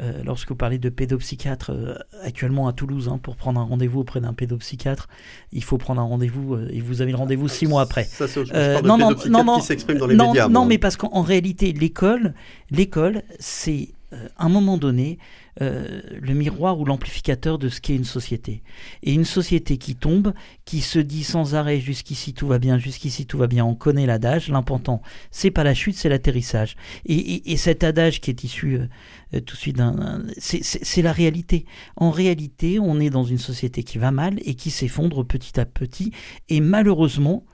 [0.00, 3.98] euh, lorsque vous parlez de pédopsychiatre, euh, actuellement à Toulouse, hein, pour prendre un rendez-vous
[3.98, 5.08] auprès d'un pédopsychiatre,
[5.50, 8.04] il faut prendre un rendez-vous euh, et vous avez le rendez-vous six mois après.
[8.04, 8.44] Ça, c'est
[8.84, 10.26] non, non, non, non, qui s'exprime dans les médias.
[10.26, 12.34] Non, mais parce qu'en réalité, l'école,
[12.70, 13.88] l'école, c'est
[14.36, 15.18] à un moment donné
[15.60, 18.62] euh, le miroir ou l'amplificateur de ce qu'est une société.
[19.02, 20.32] Et une société qui tombe,
[20.64, 24.06] qui se dit sans arrêt jusqu'ici tout va bien, jusqu'ici tout va bien, on connaît
[24.06, 26.76] l'adage, l'important c'est pas la chute, c'est l'atterrissage.
[27.06, 28.86] Et, cet adage qui est issu euh,
[29.34, 30.22] euh, tout de suite d'un...
[30.38, 31.66] C'est la réalité.
[31.96, 35.66] En réalité, on est dans une société qui va mal et qui s'effondre petit à
[35.66, 36.12] petit.
[36.48, 37.44] Et malheureusement,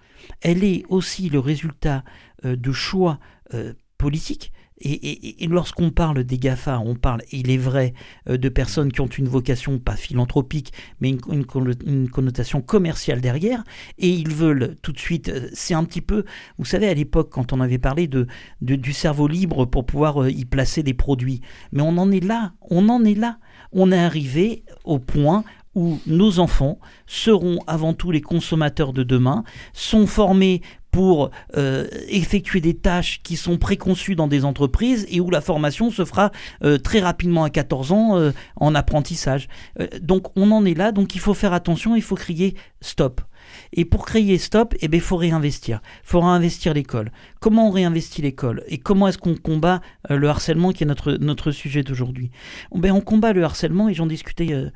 [0.40, 2.04] elle est aussi le résultat
[2.42, 3.18] de choix
[3.98, 4.52] politiques.
[4.80, 7.94] Et, lorsqu'on parle des GAFA, on parle, il est vrai,
[8.28, 13.62] euh, de personnes qui ont une vocation pas philanthropique, mais une, connotation commerciale derrière,
[13.98, 16.24] et ils veulent tout de suite, euh, c'est un petit peu,
[16.58, 18.26] vous savez, à l'époque, quand on avait parlé de,
[18.60, 22.52] du cerveau libre pour pouvoir euh, y placer des produits, mais on en est là,
[22.68, 23.38] on en est là.
[23.76, 25.42] On est arrivé au point
[25.74, 30.62] où nos enfants seront avant tout les consommateurs de demain, sont formés
[30.94, 35.90] pour euh, effectuer des tâches qui sont préconçues dans des entreprises et où la formation
[35.90, 36.30] se fera
[36.62, 39.48] euh, très rapidement à 14 ans euh, en apprentissage.
[40.00, 43.20] donc on en est là, donc il faut faire attention, il faut crier stop.
[43.72, 45.80] Et pour crier stop, eh ben, il faut réinvestir.
[46.04, 47.10] Il faut réinvestir l'école.
[47.40, 51.50] Comment on réinvestit l'école Et comment est-ce qu'on combat le harcèlement qui est notre, notre
[51.50, 52.30] sujet d'aujourd'hui?
[52.72, 54.70] Ben, On combat le harcèlement, et j'en discutais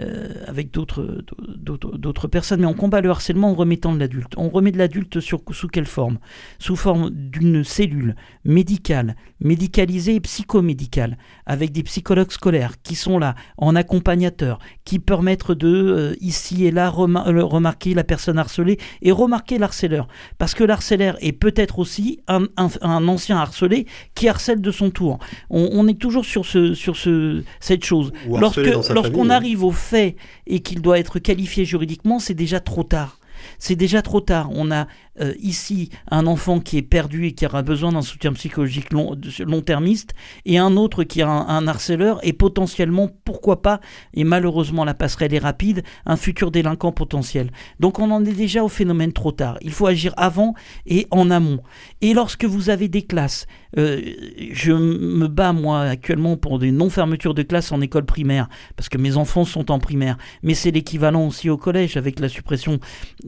[0.00, 1.24] euh, avec d'autres,
[1.58, 4.32] d'autres personnes, mais on combat le harcèlement en remettant de l'adulte.
[4.36, 5.38] On remet de l'adulte sous
[5.72, 6.18] quelle forme?
[6.58, 13.34] Sous forme d'une cellule médicale, médicalisée et psychomédicale, avec des psychologues scolaires qui sont là
[13.56, 19.12] en accompagnateur, qui permettent de, euh, ici et là, euh, remarquer la personne harcelée et
[19.12, 20.08] remarquer l'harceleur.
[20.38, 22.46] Parce que l'harceleur est peut-être aussi un,
[22.82, 25.18] ancien harcelé qui harcèle de son tour.
[25.50, 28.12] On, est toujours sur, ce, sur ce, cette chose.
[28.28, 28.58] Lorsque,
[28.90, 33.18] lorsqu'on arrive au fait et qu'il doit être qualifié juridiquement, c'est déjà trop tard.
[33.58, 34.50] C'est déjà trop tard.
[34.52, 34.86] On a
[35.20, 39.16] euh, ici un enfant qui est perdu et qui aura besoin d'un soutien psychologique long,
[39.40, 43.80] long-termiste, et un autre qui a un, harceleur, et potentiellement, pourquoi pas,
[44.14, 47.50] et malheureusement la passerelle est rapide, un futur délinquant potentiel.
[47.80, 49.58] Donc on en est déjà au phénomène trop tard.
[49.60, 50.54] Il faut agir avant
[50.86, 51.60] et en amont.
[52.00, 54.00] Et lorsque vous avez des classes, euh,
[54.52, 58.98] je me bats moi actuellement pour des non-fermetures de classes en école primaire, parce que
[58.98, 62.78] mes enfants sont en primaire, mais c'est l'équivalent aussi au collège avec la suppression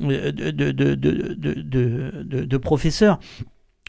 [0.03, 3.19] euh, de, de de, professeurs.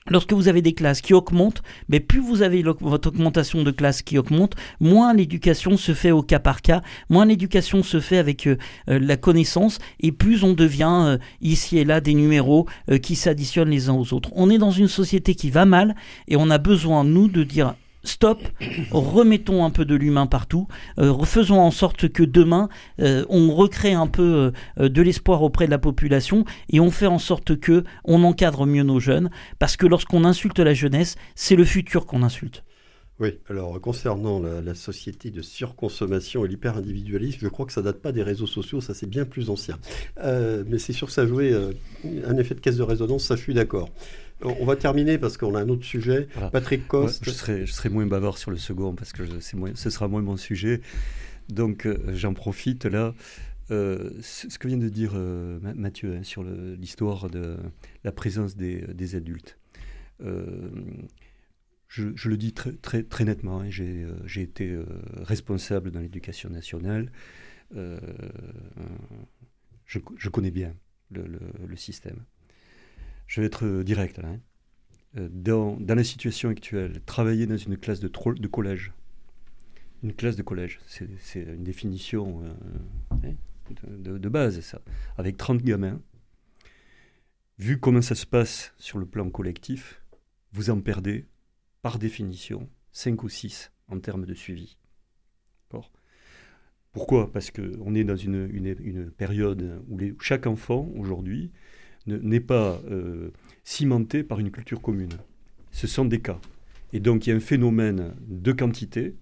[0.10, 4.02] Lorsque vous avez des classes qui augmentent, mais plus vous avez votre augmentation de classe
[4.02, 8.48] qui augmente, moins l'éducation se fait au cas par cas, moins l'éducation se fait avec
[8.48, 8.58] euh,
[8.90, 12.68] euh, la connaissance, et plus on devient euh, ici et là des numéros
[13.04, 14.32] qui s'additionnent les uns aux autres.
[14.34, 15.96] On est dans une société qui va mal,
[16.28, 18.40] et on a besoin, nous, de dire stop,
[18.92, 20.68] remettons un peu de l'humain partout,
[21.00, 25.66] euh, faisons en sorte que demain, euh, on recrée un peu euh, de l'espoir auprès
[25.66, 29.30] de la population et on fait en sorte que on encadre mieux nos jeunes,
[29.60, 32.64] parce que lorsqu'on insulte la jeunesse, c'est le futur qu'on insulte.
[33.20, 38.12] Oui, alors concernant la, société de surconsommation et l'hyper-individualisme, je crois que ça date pas
[38.12, 39.78] des réseaux sociaux, ça c'est bien plus ancien.
[40.18, 43.54] Mais c'est sûr que ça jouait un effet de caisse de résonance, ça je suis
[43.54, 43.90] d'accord.
[44.44, 46.28] On va terminer parce qu'on a un autre sujet.
[46.52, 47.24] Patrick Coste.
[47.24, 49.24] je, serai, je serai moins bavard sur le second parce que
[49.56, 50.82] moins, ce sera moins mon sujet.
[51.50, 53.14] Donc euh, j'en profite là.
[53.70, 55.14] ce que vient de dire
[55.76, 57.58] Mathieu hein, sur l'histoire de
[58.04, 59.58] la présence des, des adultes
[61.92, 64.86] je, le dis très, très, très nettement, hein, euh, j'ai été euh,
[65.18, 67.12] responsable dans l'éducation nationale.
[67.76, 68.00] Euh,
[69.86, 70.74] je, connais bien
[71.10, 72.24] le, système.
[73.32, 74.28] Je vais être direct là.
[74.28, 75.30] Hein.
[75.32, 78.92] Dans, la situation actuelle, travailler dans une classe de, collège,
[80.04, 83.32] une classe de collège, c'est une définition hein,
[83.88, 84.82] de, base, ça,
[85.18, 86.02] avec 30 gamins,
[87.58, 90.04] vu comment ça se passe sur le plan collectif,
[90.52, 91.26] vous en perdez
[91.82, 94.78] par définition, 5 ou 6 en termes de suivi.
[96.92, 97.32] Pourquoi?
[97.32, 101.54] Parce qu'on est dans une, période où chaque enfant, aujourd'hui,
[102.08, 103.30] n'est pas euh,
[103.64, 105.18] cimenté par une culture commune.
[105.72, 106.40] Ce sont des cas.
[106.94, 109.16] Et donc il y a un phénomène de quantité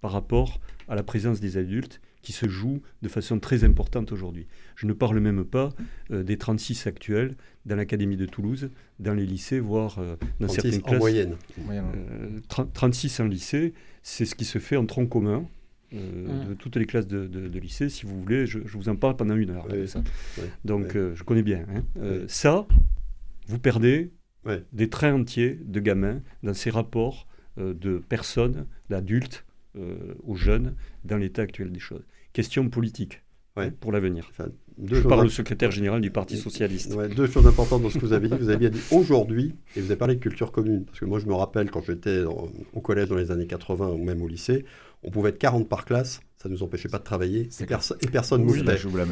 [0.00, 4.48] par rapport à la présence des adultes qui se joue de façon très importante aujourd'hui.
[4.74, 5.68] Je ne parle même pas
[6.10, 7.36] euh, des 36 actuels
[7.66, 10.96] dans l'Académie de Toulouse, dans les lycées, voire euh, dans certaines classes.
[10.96, 11.36] En moyenne.
[12.72, 15.46] 36 euh, en lycée, c'est ce qui se fait en tronc commun.
[15.92, 16.48] Mm.
[16.48, 19.50] de toutes les classes de, lycée, si vous voulez, je, vous en parle pendant une
[19.50, 19.66] heure.
[19.86, 20.02] ça.
[20.64, 21.64] Donc je connais bien.
[21.68, 22.24] Hein.
[22.28, 22.66] Ça,
[23.46, 24.12] vous perdez
[24.72, 27.26] des trains entiers de gamins dans ces rapports
[27.56, 29.44] de personnes, d'adultes
[30.24, 30.74] aux jeunes
[31.04, 32.04] dans l'état actuel des choses
[32.36, 33.22] question politique
[33.80, 34.30] pour l'avenir.
[34.84, 36.94] je parle au secrétaire général du Parti Socialiste.
[37.16, 38.36] deux choses importantes dans ce que vous avez dit.
[38.38, 40.84] Vous avez bien dit aujourd'hui, et vous avez parlé de culture commune.
[40.84, 44.04] Parce que moi, je me rappelle quand j'étais au collège dans les années 80 ou
[44.04, 44.66] même au lycée,
[45.06, 48.06] on pouvait être 40 par classe ça ne nous empêchait pas de travailler et, et
[48.08, 48.62] personne ne oui,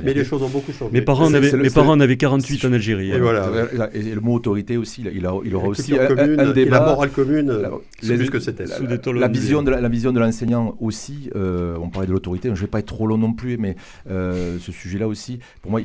[0.04, 0.92] Mais les choses ont beaucoup changé.
[0.92, 3.12] Mes parents, en avaient, mes parents en avaient 48 en Algérie.
[3.12, 3.48] Et, voilà.
[3.94, 6.80] et le mot autorité aussi, il, a, il aura aussi un, commune, un débat.
[6.80, 7.60] la morale commune,
[8.00, 8.66] c'est ce que c'était.
[8.66, 8.78] La,
[9.12, 12.58] la, vision de la, vision de l'enseignant aussi, euh, on parlait de l'autorité, je ne
[12.58, 13.74] vais pas être trop long non plus, mais
[14.10, 15.80] euh, ce sujet-là aussi, pour moi,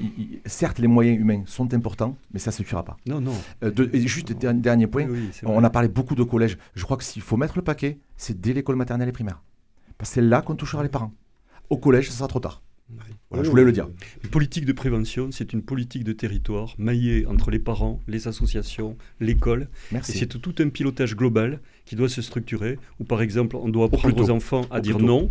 [0.45, 2.97] certes, les moyens humains sont importants, mais ça ne suffira pas.
[3.07, 3.33] Non, non.
[3.63, 5.07] Euh, juste un dernier point,
[5.45, 6.57] on a parlé beaucoup de collèges.
[6.75, 9.41] Je crois que s'il faut mettre le paquet, c'est dès l'école maternelle et primaire.
[9.99, 11.13] Parce que c'est là qu'on touchera les parents
[11.69, 12.63] au collège, ça sera trop tard.
[13.29, 13.87] Voilà, je voulais le dire.
[14.23, 18.97] Une politique de prévention, c'est une politique de territoire maillée entre les parents, les associations,
[19.19, 19.69] l'école.
[19.91, 23.85] Et c'est tout un pilotage global qui doit se structurer, où par exemple, on doit
[23.85, 25.29] apprendre aux enfants à dire non,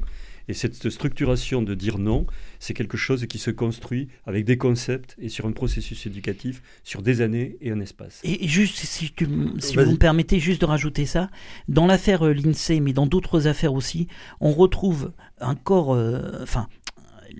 [0.48, 2.26] et cette structuration de dire non,
[2.58, 7.02] c'est quelque chose qui se construit avec des concepts et sur un processus éducatif sur
[7.02, 8.20] des années et un espace.
[8.24, 9.12] Et juste, si,
[9.58, 11.30] si vous me permettez juste de rajouter ça,
[11.68, 14.08] dans l'affaire euh, l'INSEE, mais dans d'autres affaires aussi,
[14.40, 16.68] on retrouve un corps, euh, enfin,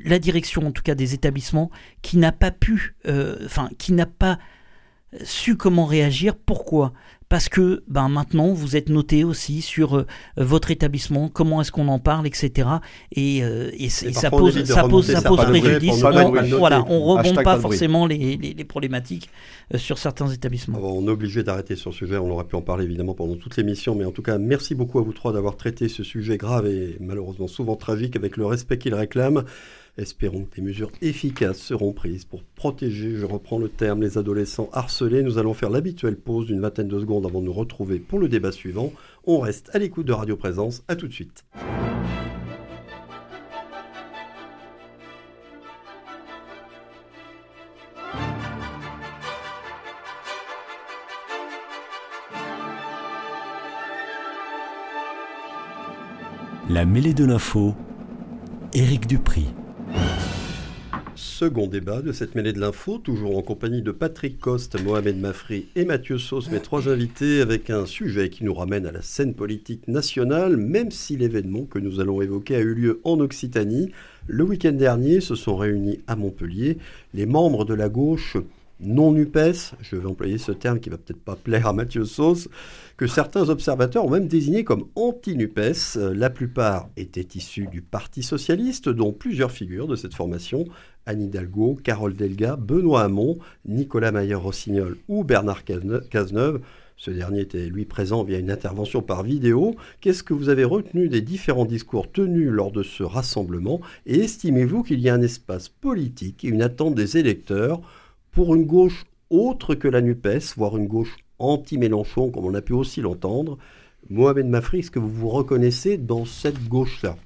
[0.05, 1.71] la direction en tout cas des établissements
[2.03, 4.39] qui n'a pas pu, euh, enfin, qui n'a pas
[5.25, 6.37] su comment réagir.
[6.37, 6.93] Pourquoi?
[7.29, 10.07] Parce que ben maintenant vous êtes noté aussi sur euh,
[10.37, 12.69] votre établissement, comment est-ce qu'on en parle, etc.
[13.13, 16.03] Et, euh, et, ça pose, ça pose, ça pose préjudice.
[16.03, 19.29] On, voilà, on rebond pas, forcément les, les, problématiques
[19.75, 20.79] euh, sur certains établissements.
[20.83, 22.17] on est obligé d'arrêter sur ce sujet.
[22.17, 24.99] On aurait pu en parler évidemment pendant toute l'émission, mais en tout cas, merci beaucoup
[24.99, 28.79] à vous trois d'avoir traité ce sujet grave et malheureusement souvent tragique avec le respect
[28.79, 29.45] qu'il réclame.
[29.99, 34.71] Espérons que des mesures efficaces seront prises pour protéger, je reprends le terme, les adolescents
[34.73, 35.25] harcelés.
[35.25, 38.29] Nous allons faire l'habituelle pause d'une vingtaine de secondes avant de nous retrouver pour le
[38.29, 38.93] débat suivant.
[39.27, 40.85] On reste à l'écoute de Radio Présence.
[40.87, 41.45] À tout de suite.
[56.71, 57.75] La mêlée de l'info,
[58.75, 59.47] Éric Dupri.
[61.39, 65.69] Second débat de cette mêlée de l'info, toujours en compagnie de Patrick Coste, Mohamed Mafri
[65.77, 69.35] et Mathieu Sauce, mes trois invités, avec un sujet qui nous ramène à la scène
[69.35, 73.93] politique nationale, même si l'événement que nous allons évoquer a eu lieu en Occitanie.
[74.27, 76.79] Le week-end dernier se sont réunis à Montpellier
[77.15, 78.37] les membres de la gauche
[78.81, 82.49] non NUPES, je vais employer ce terme qui va peut-être pas plaire à Mathieu Sauce,
[82.97, 85.97] que certains observateurs ont même désigné comme anti-NUPES.
[86.15, 90.65] La plupart étaient issus du Parti socialiste, dont plusieurs figures de cette formation,
[91.07, 96.61] Anne Hidalgo, Carole Delga, Benoît Hamon, Nicolas Mayer-Rossignol ou Bernard Cazeneuve.
[96.97, 99.77] Ce dernier était lui présent via une intervention par vidéo.
[100.01, 103.81] Qu'est-ce que vous avez retenu des différents discours tenus lors de ce rassemblement?
[104.05, 107.81] Et estimez-vous qu'il y a un espace politique et une attente des électeurs
[108.39, 112.73] pour une gauche autre que la NUPES, voire une gauche anti-Mélenchon, comme on a pu
[112.73, 113.59] aussi l'entendre.
[114.11, 117.17] Mohamed Mafri, est-ce que vous vous reconnaissez dans cette gauche-là?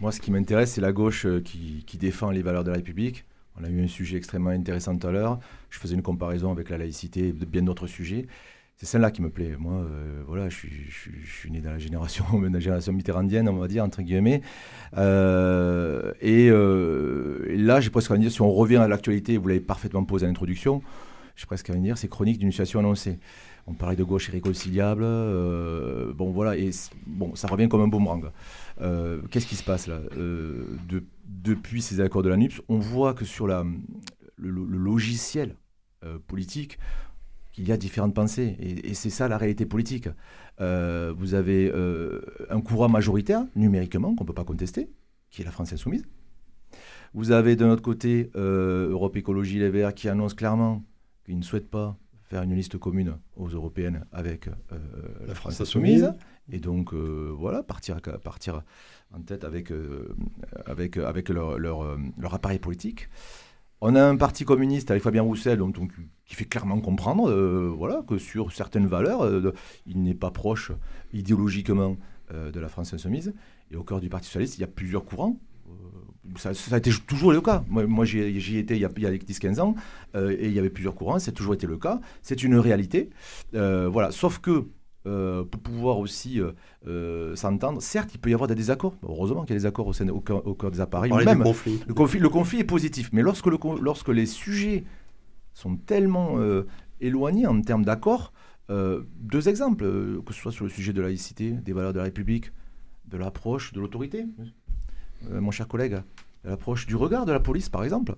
[0.00, 3.24] Moi, ce qui m'intéresse, c'est la gauche euh, qui, défend les valeurs de la République.
[3.60, 5.38] On a eu un sujet extrêmement intéressant tout à l'heure.
[5.68, 8.26] Je faisais une comparaison avec la laïcité et bien d'autres sujets.
[8.80, 9.56] C'est celle-là qui me plaît.
[9.58, 13.84] Moi, euh, voilà, je suis, né dans la génération, la génération mitterrandienne, on va dire,
[13.84, 14.40] entre guillemets.
[14.96, 16.48] Euh, et,
[17.58, 20.24] là, j'ai presque envie de dire, si on revient à l'actualité, vous l'avez parfaitement posé
[20.24, 20.80] à l'introduction,
[21.36, 23.18] j'ai presque envie de dire, c'est chronique d'une situation annoncée.
[23.66, 25.02] On parlait de gauche irréconciliable.
[26.14, 26.70] bon, voilà, et
[27.06, 28.30] bon, ça revient comme un boomerang.
[28.80, 30.00] Euh, qu'est-ce qui se passe là?
[30.16, 30.64] Euh,
[31.26, 33.64] Depuis ces accords de la NUPS, on voit que sur la,
[34.36, 35.56] le, logiciel
[36.04, 36.78] euh, politique,
[37.60, 38.56] il y a différentes pensées.
[38.58, 40.08] Et, c'est ça la réalité politique.
[40.58, 41.72] vous avez
[42.50, 44.90] un courant majoritaire, numériquement, qu'on ne peut pas contester,
[45.30, 46.04] qui est la France insoumise.
[47.12, 50.82] Vous avez de notre côté Europe Écologie Les Verts qui annonce clairement
[51.24, 54.48] qu'ils ne souhaitent pas faire une liste commune aux européennes avec
[55.26, 56.12] la France insoumise.
[56.52, 58.62] Et donc, euh, voilà, partir, partir
[59.12, 60.14] en tête avec, euh,
[60.66, 63.08] avec, avec leur, leur, euh, leur, appareil politique.
[63.82, 65.60] On a un parti communiste avec Fabien Roussel
[66.26, 67.32] qui fait clairement comprendre
[67.76, 69.26] voilà, que sur certaines valeurs,
[69.86, 70.72] il n'est pas proche
[71.12, 71.96] idéologiquement
[72.30, 73.32] de la France insoumise.
[73.70, 75.38] Et au cœur du Parti socialiste, il y a plusieurs courants.
[76.36, 77.64] Ça, a été toujours le cas.
[77.68, 79.74] Moi, j'y étais il y a, a 10-15 ans
[80.14, 81.18] et il y avait plusieurs courants.
[81.18, 82.00] C'est toujours été le cas.
[82.20, 83.08] C'est une réalité.
[83.52, 84.10] voilà.
[84.10, 84.66] Sauf que
[85.06, 86.52] euh, pour pouvoir aussi euh,
[86.86, 87.80] euh, s'entendre.
[87.80, 88.94] Certes, il peut y avoir des désaccords.
[89.02, 91.10] Heureusement qu'il y a des accords au, au, cœur, des appareils.
[91.10, 93.08] Même, Le, conflit, le conflit est positif.
[93.14, 94.84] Mais lorsque, le, lorsque les sujets
[95.54, 96.36] sont tellement
[97.00, 98.34] éloignés en termes d'accords,
[98.68, 99.84] deux exemples,
[100.22, 102.52] que ce soit sur le sujet de la laïcité, des valeurs de la République,
[103.06, 104.26] de l'approche de l'autorité,
[105.30, 106.02] mon cher collègue,
[106.44, 108.16] l'approche du regard de la police, par exemple.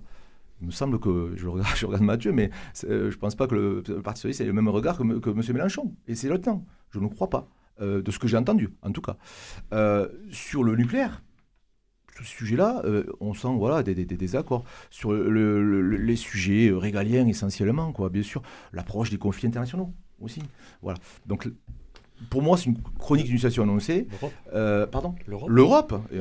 [0.63, 1.47] Il me semble que, je
[1.85, 2.49] regarde, Mathieu, mais
[2.85, 5.29] euh, je ne pense pas que le, Parti Socialiste ait le même regard que, que
[5.29, 5.41] M.
[5.53, 5.93] Mélenchon.
[6.07, 6.65] Et c'est le temps.
[6.91, 7.49] Je ne crois pas,
[7.81, 9.17] euh, de ce que j'ai entendu, en tout cas.
[9.73, 11.21] Euh, sur le nucléaire,
[12.17, 12.83] ce sujet-là,
[13.19, 14.63] on sent voilà, des, désaccords.
[14.89, 18.41] Sur les sujets régaliens, essentiellement, quoi, bien sûr.
[18.71, 19.91] L'approche des conflits internationaux
[20.21, 20.41] aussi.
[20.81, 20.99] Voilà.
[21.25, 21.49] Donc
[22.29, 24.07] pour moi, c'est une chronique d'une situation annoncée.
[24.53, 25.15] Euh, pardon
[25.47, 25.93] L'Europe.
[26.11, 26.19] Et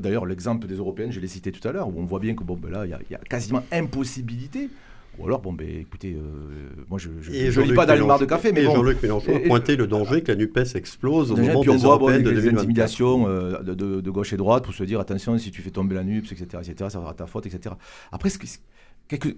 [0.00, 2.44] d'ailleurs, l'exemple des Européennes, je l'ai cité tout à l'heure, où on voit bien que
[2.44, 4.70] bon, ben là, il y, a quasiment impossibilité.
[5.18, 8.64] Ou alors, bon, ben, écoutez, euh, moi, je ne lis pas le de café, mais
[8.64, 8.76] bon.
[8.76, 11.82] Jean-Luc Mélenchon a pointé le danger que la NUPES explose au moment puis on des
[11.82, 15.60] voit de des intimidations euh, de, gauche et droite pour se dire, attention, si tu
[15.60, 17.74] fais tomber la NUPES, etc., etc., ça sera ta faute, etc.
[18.10, 18.38] Après, ce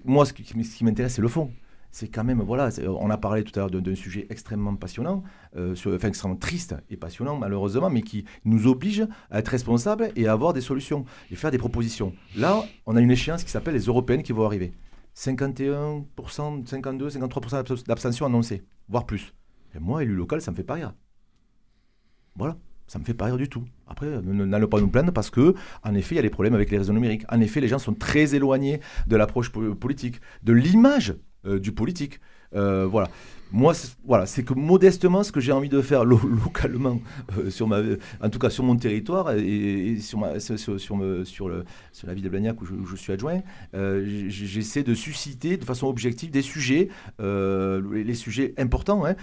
[0.04, 1.50] moi, ce qui, ce qui m'intéresse, c'est le fond
[1.94, 5.22] c'est quand même, voilà, on a parlé tout à l'heure d'un sujet extrêmement passionnant,
[5.54, 10.26] euh, enfin extrêmement triste et passionnant malheureusement, mais qui nous oblige à être responsables et
[10.26, 12.12] à avoir des solutions et faire des propositions.
[12.36, 14.72] Là, on a une échéance qui s'appelle les européennes qui vont arriver.
[15.16, 19.32] 51%, 52%, 53% d'abstention annoncée, voire plus.
[19.76, 20.94] Et moi, élu local, ça me fait pas rire.
[22.34, 23.64] Voilà ça me fait pas rire du tout.
[23.86, 26.70] Après, n'allons pas nous plaindre parce que, en effet, il y a des problèmes avec
[26.70, 27.24] les réseaux numériques.
[27.30, 32.20] En effet, les gens sont très éloignés de l'approche politique, de l'image euh, du politique.
[32.54, 33.08] Euh, voilà.
[33.52, 33.72] Moi,
[34.04, 37.00] voilà, c'est que modestement, ce que j'ai envie de faire localement,
[37.38, 40.26] euh, en tout cas sur mon territoire et, sur,
[40.78, 41.64] sur, le,
[42.04, 43.42] la ville de Blagnac où je, suis adjoint,
[43.72, 46.88] j'essaie de susciter de façon objective des sujets,
[47.20, 49.14] les, sujets importants, hein,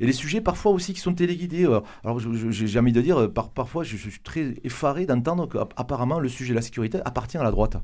[0.00, 1.66] et les sujets parfois aussi qui sont téléguidés.
[2.02, 6.28] Alors, j'ai envie de dire, par, parfois, je, je suis très effaré d'entendre qu'apparemment le
[6.28, 7.76] sujet de la sécurité appartient à la droite.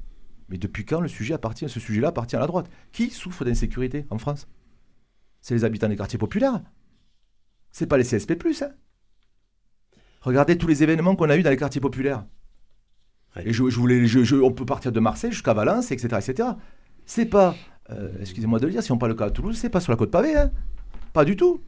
[0.49, 2.71] Mais depuis quand le sujet appartient, ce sujet-là appartient à la droite?
[2.93, 4.47] Qui souffre d'insécurité en France?
[5.41, 6.61] C'est les habitants des quartiers populaires.
[7.73, 8.37] C'est pas les CSP+.
[8.63, 8.71] Hein
[10.23, 12.25] Regardez tous les événements qu'on a eu dans les quartiers populaires.
[13.45, 14.07] Et je, voulais,
[14.43, 16.49] on peut partir de Marseille jusqu'à Valence, etc., etc.
[17.05, 17.55] C'est pas,
[17.91, 19.93] euh, excusez-moi de le dire, si on parle le cas de Toulouse, c'est pas sur
[19.93, 20.51] la côte pavée, hein
[21.13, 21.61] Pas du tout.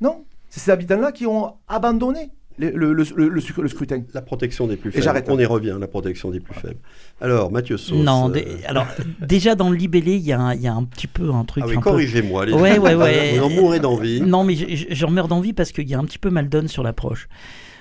[0.00, 4.02] Non, c'est ces habitants-là qui ont abandonné le, le, scrutin.
[4.14, 5.24] La protection des plus faibles.
[5.28, 6.80] On y revient, la protection des plus faibles.
[7.20, 7.98] Alors, Mathieu Sauce.
[7.98, 8.86] Non, euh, alors,
[9.20, 11.64] déjà dans le libellé, il y, a un petit peu un truc.
[11.66, 12.46] Ah oui, corrigez-moi.
[12.46, 12.52] Les...
[12.52, 13.34] Ouais, ouais, ouais.
[13.38, 14.20] Vous en mourrez d'envie.
[14.20, 16.82] Non, mais j'en meurs d'envie parce qu'il y a un petit peu mal donne sur
[16.82, 17.28] l'approche.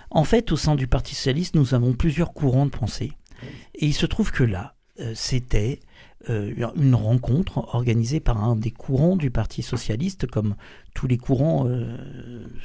[0.09, 3.11] En fait, au sein du Parti Socialiste, nous avons plusieurs courants de pensée.
[3.75, 5.79] Et il se trouve que là, euh, c'était
[6.29, 10.55] euh, une rencontre organisée par un des courants du Parti socialiste, comme
[10.95, 11.95] tous les courants euh,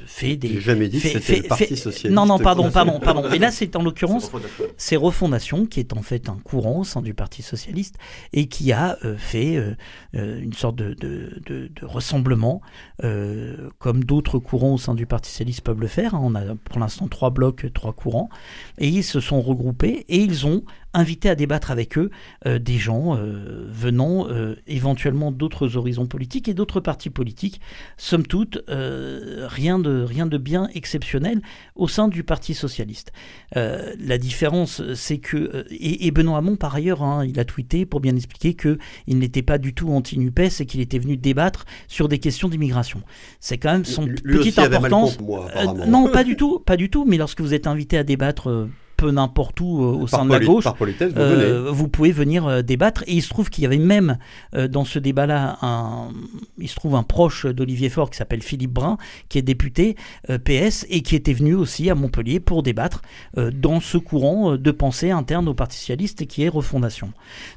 [0.06, 0.48] fait des.
[0.48, 2.16] J'ai jamais dit que c'était le Parti socialiste.
[2.16, 3.24] Non, non, pardon, pardon, pardon.
[3.30, 4.32] Mais là, c'est en l'occurrence,
[4.78, 7.96] c'est Refondation, qui est en fait un courant au sein du Parti socialiste
[8.32, 12.62] et qui a euh, fait euh, une sorte de, de, de, de ressemblement,
[13.78, 16.14] comme d'autres courants au sein du Parti socialiste peuvent le faire.
[16.14, 18.30] On a pour l'instant trois blocs, trois courants,
[18.78, 20.62] et ils se sont regroupés et ils ont
[20.94, 22.10] inviter à débattre avec eux
[22.44, 23.18] des gens
[23.68, 24.26] venant
[24.66, 27.60] éventuellement d'autres horizons politiques et d'autres partis politiques.
[27.96, 31.40] Somme toute, rien, de, rien de bien exceptionnel
[31.74, 33.12] au sein du Parti socialiste.
[33.54, 38.14] la différence, c'est que, et, Benoît Hamon par ailleurs, hein, il a tweeté pour bien
[38.16, 42.48] expliquer qu'il n'était pas du tout anti-NUPES et qu'il était venu débattre sur des questions
[42.48, 43.02] d'immigration.
[43.40, 45.18] C'est quand même son petite importance.
[45.56, 47.04] Euh, non, pas du tout, pas du tout.
[47.04, 48.68] Mais lorsque vous êtes invité à débattre
[49.02, 50.64] euh, n'importe où euh, au sein de la gauche,
[51.02, 53.02] euh, vous, pouvez venir euh, débattre.
[53.06, 54.18] Et il se trouve qu'il y avait même
[54.52, 56.10] dans ce débat-là, un,
[56.58, 59.96] il se trouve un proche d'Olivier Faure qui s'appelle Philippe Brun, qui est député
[60.44, 63.02] PS et qui était venu aussi à Montpellier pour débattre
[63.36, 67.12] dans ce courant de pensée interne au Parti socialiste qui est refondation.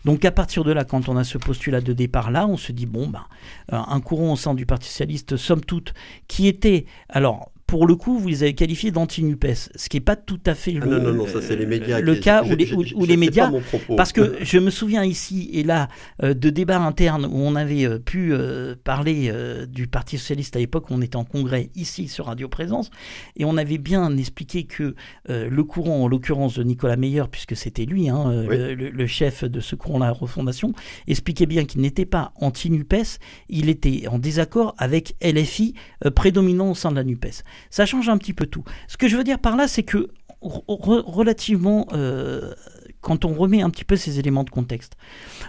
[0.06, 2.86] Donc à partir de là, quand on a ce postulat de départ-là, on se dit
[2.86, 3.26] bon ben
[3.70, 5.94] un courant au sein du Parti socialiste, somme toute,
[6.28, 10.16] qui était alors pour le coup, vous les avez qualifiés d'anti-NUPES, ce qui n'est pas
[10.16, 13.06] tout à fait le, non, non, non, ça, les médias le cas où les, où,
[13.06, 13.52] les médias.
[13.98, 15.88] Parce que je me souviens ici et là
[16.24, 19.32] euh, de débats internes où on avait euh, pu euh, parler
[19.68, 22.92] du Parti Socialiste à l'époque, on était en congrès ici sur Radio Présence,
[23.36, 24.96] et on avait bien expliqué que
[25.28, 29.76] le courant, en l'occurrence de Nicolas Meyer, puisque c'était lui, hein, le, chef de ce
[29.76, 30.74] courant-là, Refondation,
[31.08, 35.74] expliquait bien qu'il n'était pas anti-NUPES, il était en désaccord avec LFI
[36.16, 37.44] prédominant au sein de la NUPES.
[37.70, 38.64] Ça change un petit peu tout.
[38.88, 40.10] Ce que je veux dire par là, c'est que
[40.42, 42.54] relativement, euh,
[43.02, 44.94] quand on remet un petit peu ces éléments de contexte,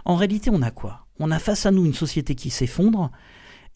[0.04, 1.06] en réalité, on a quoi?
[1.18, 3.10] On a face à nous une société qui s'effondre,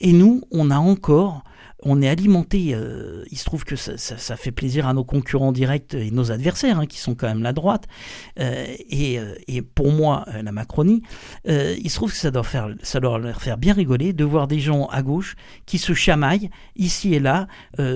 [0.01, 1.45] et nous, on a encore
[1.83, 5.95] on est alimenté, euh, il se trouve que ça, fait plaisir à nos concurrents directs
[5.95, 7.87] et nos adversaires, hein, qui sont quand même la droite,
[8.39, 11.03] euh, euh, et, pour moi, la Macronie,
[11.47, 14.47] il se trouve que ça doit, faire, ça doit leur faire bien rigoler de voir
[14.47, 17.47] des gens à gauche qui se chamaillent ici et là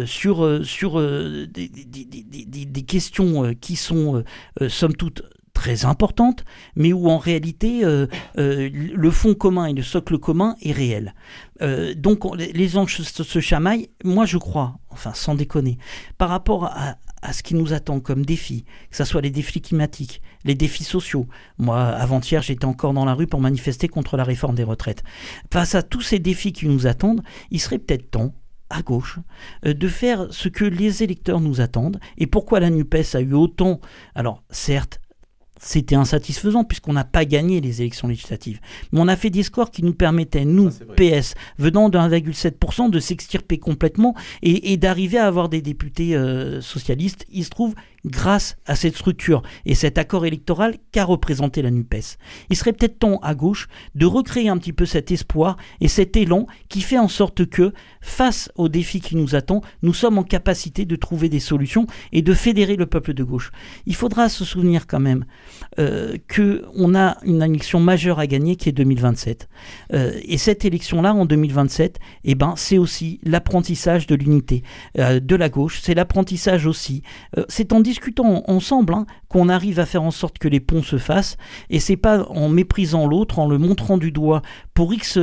[0.07, 4.25] sur, sur des, des, questions qui sont,
[4.69, 5.23] somme toute,
[5.55, 6.45] très importante,
[6.77, 11.15] mais où en réalité euh, euh, le fond commun et le socle commun est réel.
[11.63, 15.79] Euh, donc les gens se, chamaillent, moi je crois, enfin sans déconner,
[16.19, 16.97] par rapport à,
[17.33, 21.27] ce qui nous attend comme défi, que ce soit les défis climatiques, les défis sociaux.
[21.57, 25.03] Moi, avant-hier, j'étais encore dans la rue pour manifester contre la réforme des retraites.
[25.51, 28.35] Face à tous ces défis qui nous attendent, il serait peut-être temps
[28.69, 29.21] à gauche,
[29.63, 32.01] de faire ce que les électeurs nous attendent.
[32.19, 33.81] Et pourquoi la NUPES a eu autant,
[34.15, 35.01] alors certes,
[35.65, 38.61] c'était insatisfaisant puisqu'on n'a pas gagné les élections législatives.
[38.93, 43.01] Mais on a fait des scores qui nous permettaient, nous, PS, venant de 1,7%, de
[43.01, 47.25] s'extirper complètement et, d'arriver à avoir des députés euh, socialistes.
[47.33, 47.75] Il se trouve
[48.05, 52.19] grâce à cette structure et cet accord électoral qu'a représenté la NUPES.
[52.51, 56.17] Il serait peut-être temps à gauche de recréer un petit peu cet espoir et cet
[56.17, 60.23] élan qui fait en sorte que, face aux défis qui nous attendent, nous sommes en
[60.23, 63.51] capacité de trouver des solutions et de fédérer le peuple de gauche.
[63.87, 65.25] Il faudra se souvenir quand même
[65.79, 69.49] euh, qu'on a une élection majeure à gagner qui est 2027.
[69.93, 74.63] Euh, et cette élection-là, en 2027, eh ben, c'est aussi l'apprentissage de l'unité
[74.99, 77.03] euh, de la gauche, c'est l'apprentissage aussi,
[77.49, 80.99] c'est en discutant ensemble hein, qu'on arrive à faire en sorte que les ponts se
[80.99, 81.37] fassent,
[81.71, 84.43] et c'est pas en méprisant l'autre, en le montrant du doigt
[84.75, 85.21] pour X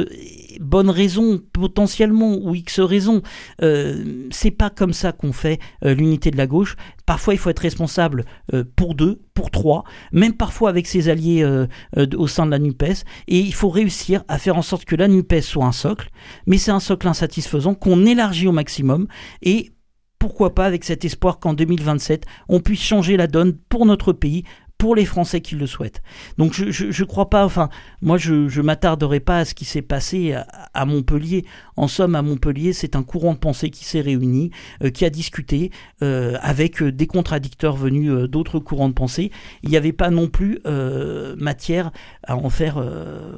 [0.62, 3.22] bonnes raisons potentiellement ou X raisons.
[3.62, 6.78] Euh, c'est pas comme ça qu'on fait euh, l'unité de la gauche.
[7.06, 11.46] Parfois, il faut être responsable euh, pour deux, pour trois, même parfois avec ses alliés
[12.16, 13.04] au sein de la NUPES.
[13.28, 16.10] Et il faut réussir à faire en sorte que la NUPES soit un socle,
[16.48, 19.08] mais c'est un socle insatisfaisant qu'on élargit au maximum
[19.42, 19.72] et
[20.22, 24.44] pourquoi pas avec cet espoir qu'en 2027, on puisse changer la donne pour notre pays,
[24.82, 26.02] pour les Français qui le souhaitent.
[26.40, 27.70] Donc je ne crois pas, enfin,
[28.02, 30.36] moi je ne m'attarderai pas à ce qui s'est passé
[30.74, 31.46] à, Montpellier.
[31.78, 34.50] En somme, à Montpellier, c'est un courant de pensée qui s'est réuni,
[34.84, 35.70] euh, qui a discuté
[36.02, 39.30] euh, avec euh, des contradicteurs venus d'autres courants de pensée.
[39.62, 40.58] Il n'y avait pas non plus
[41.38, 41.92] matière
[42.24, 42.84] à en faire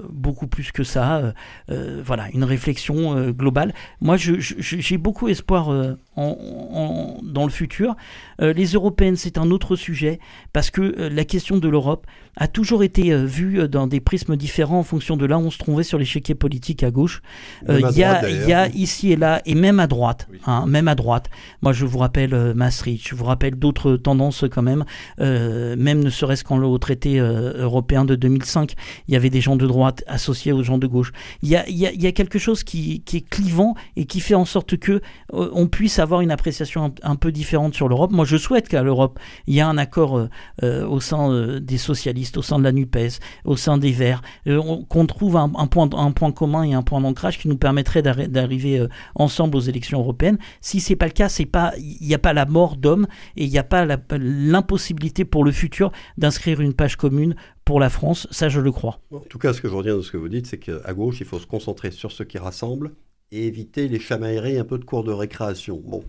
[0.10, 1.34] beaucoup plus que ça.
[1.68, 3.74] voilà, une réflexion globale.
[4.00, 7.96] Moi, j'ai beaucoup espoir dans le futur.
[8.40, 10.20] les européennes, c'est un autre sujet
[10.52, 12.06] parce que la question de l'Europe
[12.36, 15.42] a toujours été euh, vue euh, dans des prismes différents en fonction de là où
[15.42, 17.22] on se trouvait sur l'échiquier politique à gauche.
[17.70, 21.30] Euh, il y, a, ici et là, et même à droite, hein, même à droite.
[21.62, 24.84] Moi, je vous rappelle Maastricht, je vous rappelle d'autres tendances quand même,
[25.20, 28.74] même ne serait-ce qu'en le traité européen de 2005,
[29.08, 31.12] il y avait des gens de droite associés aux gens de gauche.
[31.42, 34.36] Il y a, il y a, quelque chose qui, qui, est clivant et qui fait
[34.36, 35.02] en sorte que
[35.32, 38.12] on puisse avoir une appréciation un, peu différente sur l'Europe.
[38.12, 40.28] Moi, je souhaite qu'à l'Europe, il y ait un accord
[40.62, 45.38] au sein des socialistes, au sein de la NUPES, au sein des Verts, qu'on trouve
[45.38, 48.86] un, point, un point commun et un point d'ancrage qui nous permettrait d'arriver
[49.16, 50.38] ensemble aux élections européennes.
[50.62, 51.30] Si c'est pas le cas,
[51.78, 55.52] il n'y a pas la mort d'homme et il n'y a pas l'impossibilité pour le
[55.52, 57.36] futur d'inscrire une page commune
[57.66, 59.00] pour la France, ça je le crois.
[59.12, 61.22] En tout cas, ce que je retiens de ce que vous dites, c'est qu'à gauche,
[61.22, 62.92] il faut se concentrer sur ce qui rassemble
[63.34, 65.82] et éviter les chamailleries un peu de cours de récréation.
[65.84, 66.04] Bon.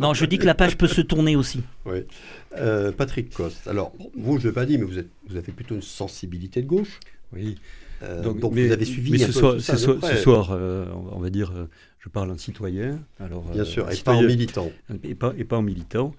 [0.00, 1.60] Non, je dis que la page peut se tourner aussi.
[1.86, 2.00] Oui.
[2.56, 5.52] Euh, Patrick Coste, alors, vous, je ne l'ai pas dit, mais vous, êtes, vous avez
[5.52, 6.98] plutôt une sensibilité de gauche.
[7.32, 7.56] Oui.
[8.02, 11.52] Euh, donc, vous avez suivi mais ce, soir, ce, soir, euh, on va dire,
[12.00, 13.00] je parle en citoyen.
[13.20, 14.72] Alors, Bien sûr, et pas en militant.
[15.04, 16.12] Et pas, et pas en militant.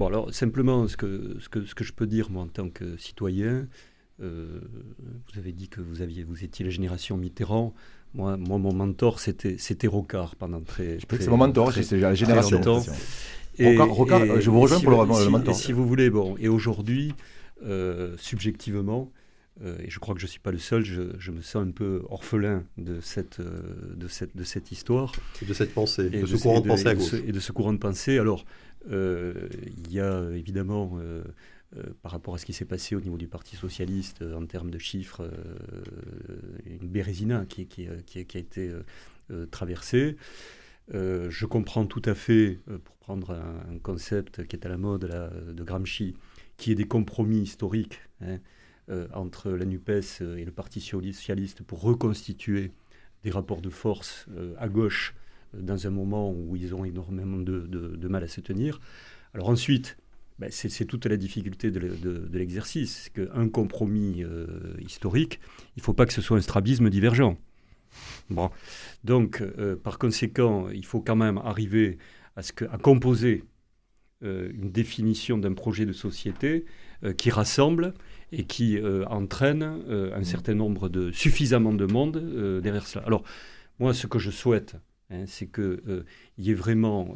[0.00, 2.68] Bon, alors, simplement, ce que, ce que, ce que je peux dire, moi, en tant
[2.70, 3.68] que citoyen,
[4.22, 4.60] euh,
[5.32, 7.74] vous avez dit que vous, aviez, vous étiez la génération Mitterrand.
[8.14, 10.98] Moi, moi mon mentor, c'était, c'était Rocard pendant très.
[11.10, 12.82] c'est mon mentor, c'est la génération.
[13.58, 15.54] Et, Rocard, je vous rejoins pour le, mentor.
[15.54, 17.14] Si vous voulez, bon, et aujourd'hui,
[17.64, 19.10] euh, subjectivement,
[19.62, 21.70] euh, et je crois que je ne suis pas le seul, je, me sens un
[21.70, 25.12] peu orphelin de cette, de cette, de cette histoire.
[25.42, 27.14] Et de cette pensée, de, ce courant de, pensée à gauche.
[27.26, 28.18] Et de ce courant de pensée.
[28.18, 28.44] Alors,
[28.90, 30.98] il y a évidemment
[31.78, 34.44] euh, par rapport à ce qui s'est passé au niveau du Parti socialiste euh, en
[34.44, 35.84] termes de chiffres, euh,
[36.66, 38.70] une bérésina qui, a été
[39.50, 40.16] traversée.
[40.90, 45.08] je comprends tout à fait, pour prendre un, concept qui est à la mode
[45.54, 46.14] de Gramsci,
[46.58, 48.38] qui est des compromis historiques hein,
[49.14, 52.72] entre la NUPES et le Parti socialiste pour reconstituer
[53.22, 54.26] des rapports de force
[54.58, 55.14] à gauche
[55.54, 58.80] dans un moment où ils ont énormément de, de mal à se tenir.
[59.34, 59.96] Alors ensuite,
[60.42, 63.10] ben, c'est toute la difficulté de, l'exercice.
[63.14, 65.38] Qu'un compromis euh, historique,
[65.76, 67.38] il ne faut pas que ce soit un strabisme divergent.
[69.04, 71.98] Donc, euh, par conséquent, il faut quand même arriver
[72.34, 73.44] à composer
[74.24, 76.64] euh, une définition d'un projet de société
[77.16, 77.94] qui rassemble
[78.32, 83.04] et qui entraîne un certain nombre de suffisamment de monde derrière cela.
[83.06, 83.24] Alors,
[83.80, 84.76] moi, ce que je souhaite,
[85.12, 86.04] hein, c'est qu'il
[86.38, 87.14] y ait vraiment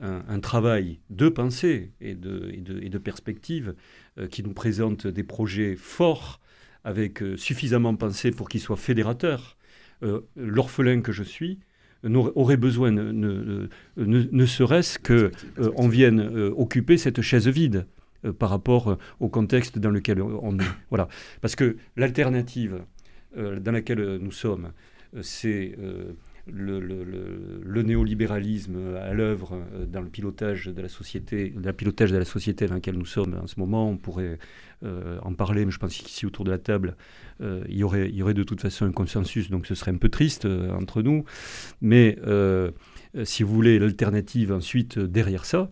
[0.00, 3.74] un, travail de pensée et de, et de, perspective
[4.18, 6.40] euh, qui nous présente des projets forts
[6.84, 9.56] avec euh, suffisamment pensé pour qu'ils soient fédérateurs.
[10.02, 11.58] Euh, l'orphelin que je suis
[12.02, 13.68] aurait besoin, ne,
[13.98, 16.20] ne, serait-ce qu'on vienne
[16.56, 17.86] occuper cette chaise vide
[18.38, 20.64] par rapport au contexte dans lequel on est.
[20.88, 21.08] Voilà.
[21.42, 22.80] Parce que l'alternative
[23.36, 24.72] dans laquelle nous sommes,
[25.20, 25.76] c'est
[26.46, 32.18] le, néolibéralisme à l'œuvre euh, dans le pilotage de la société, dans le pilotage de
[32.18, 33.88] la société dans laquelle nous sommes en ce moment.
[33.88, 34.38] On pourrait
[34.84, 36.96] euh, en parler, mais je pense qu'ici autour de la table,
[37.40, 39.92] euh, il, y aurait, il y aurait de toute façon un consensus, donc ce serait
[39.92, 41.24] un peu triste entre nous.
[41.80, 42.18] Mais
[43.24, 45.70] si vous voulez, l'alternative ensuite derrière ça,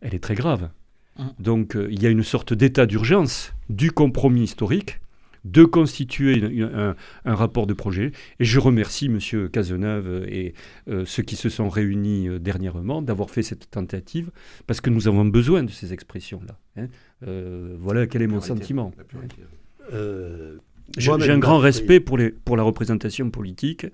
[0.00, 0.70] elle est très grave.
[1.18, 1.24] Mmh.
[1.38, 5.00] Donc il y a une sorte d'état d'urgence du compromis historique
[5.44, 8.12] de constituer un, rapport de projet.
[8.38, 9.48] Et je remercie M.
[9.48, 10.54] Cazeneuve et
[10.88, 14.30] euh, ceux qui se sont réunis euh, dernièrement d'avoir fait cette tentative,
[14.66, 16.58] parce que nous avons besoin de ces expressions-là.
[16.76, 16.88] Hein.
[17.26, 18.92] Euh, voilà quel est mon sentiment.
[20.96, 23.86] J'ai un grand respect pour, les, pour la représentation politique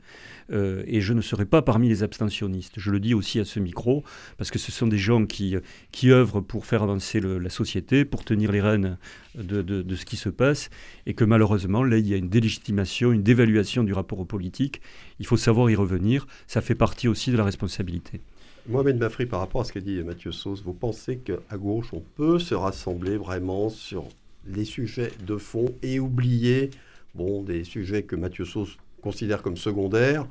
[0.50, 2.74] euh, et je ne serai pas parmi les abstentionnistes.
[2.78, 4.02] Je le dis aussi à ce micro
[4.38, 5.56] parce que ce sont des gens qui,
[5.92, 8.96] qui œuvrent pour faire avancer la société, pour tenir les rênes
[9.34, 10.70] de, de, ce qui se passe
[11.04, 14.80] et que malheureusement, là, il y a une délégitimation, une dévaluation du rapport aux politiques.
[15.20, 16.26] Il faut savoir y revenir.
[16.46, 18.20] Ça fait partie aussi de la responsabilité.
[18.68, 22.02] Mohamed Bafri, par rapport à ce que dit Mathieu Sauce, vous pensez qu'à gauche, on
[22.16, 24.08] peut se rassembler vraiment sur
[24.48, 26.70] les sujets de fond et oublier
[27.16, 30.26] bon, des sujets que Mathieu Sauce considère comme secondaires,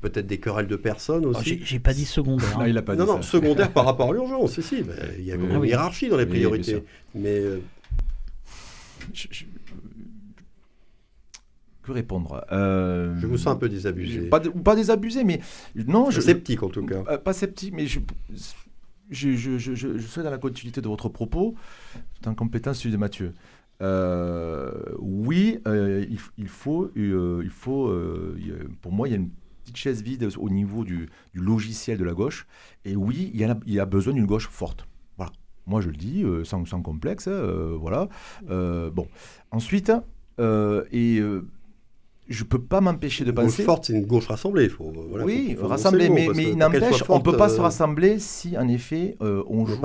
[0.00, 1.60] peut-être des querelles de personnes oh, aussi.
[1.64, 2.58] J'ai pas dit secondaire.
[2.58, 4.82] Non, il a pas non, non, secondaire par rapport à l'urgence, si,
[5.18, 6.84] il y a une hiérarchie dans les priorités.
[7.14, 7.40] mais.
[7.40, 7.60] Euh,
[11.86, 14.22] que répondre euh, Je vous sens un peu désabusé.
[14.28, 15.40] Pas, pas désabusé, mais
[15.74, 16.10] non.
[16.10, 17.04] Je, sceptique en tout cas.
[17.08, 18.00] Euh, pas sceptique, mais je,
[19.10, 21.54] je, je, je, je, suis dans la continuité de votre propos,
[22.20, 23.32] tout en complétant celui de Mathieu.
[23.82, 27.92] Euh, oui, euh, il, faut, euh, il faut
[28.80, 29.30] pour moi, il y a une
[29.62, 32.46] petite chaise vide au niveau du, logiciel de la gauche.
[32.84, 34.86] Et oui, il y a, besoin d'une gauche forte.
[35.16, 35.32] Voilà.
[35.66, 37.28] Moi, je le dis sans, sans complexe.
[37.28, 38.08] voilà.
[38.48, 39.08] bon.
[39.50, 39.92] Ensuite,
[40.38, 41.22] et
[42.28, 43.58] je peux pas m'empêcher de penser.
[43.58, 44.68] Gauche forte, c'est une gauche rassemblée.
[44.68, 48.18] Faut, voilà, oui, faut, rassembler, mais, mais il n'empêche, on peut pas se euh, rassembler
[48.18, 49.80] si, en effet, euh, on, joue,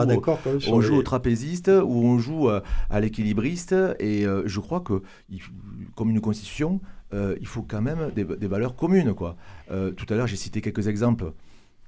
[0.68, 3.76] on joue au trapéziste ou on joue euh, à l'équilibriste.
[4.00, 5.02] Et je crois que,
[5.96, 6.80] comme une constitution,
[7.14, 9.14] il faut quand même des, des valeurs communes.
[9.14, 9.36] Quoi.
[9.70, 11.34] tout à l'heure, j'ai cité quelques exemples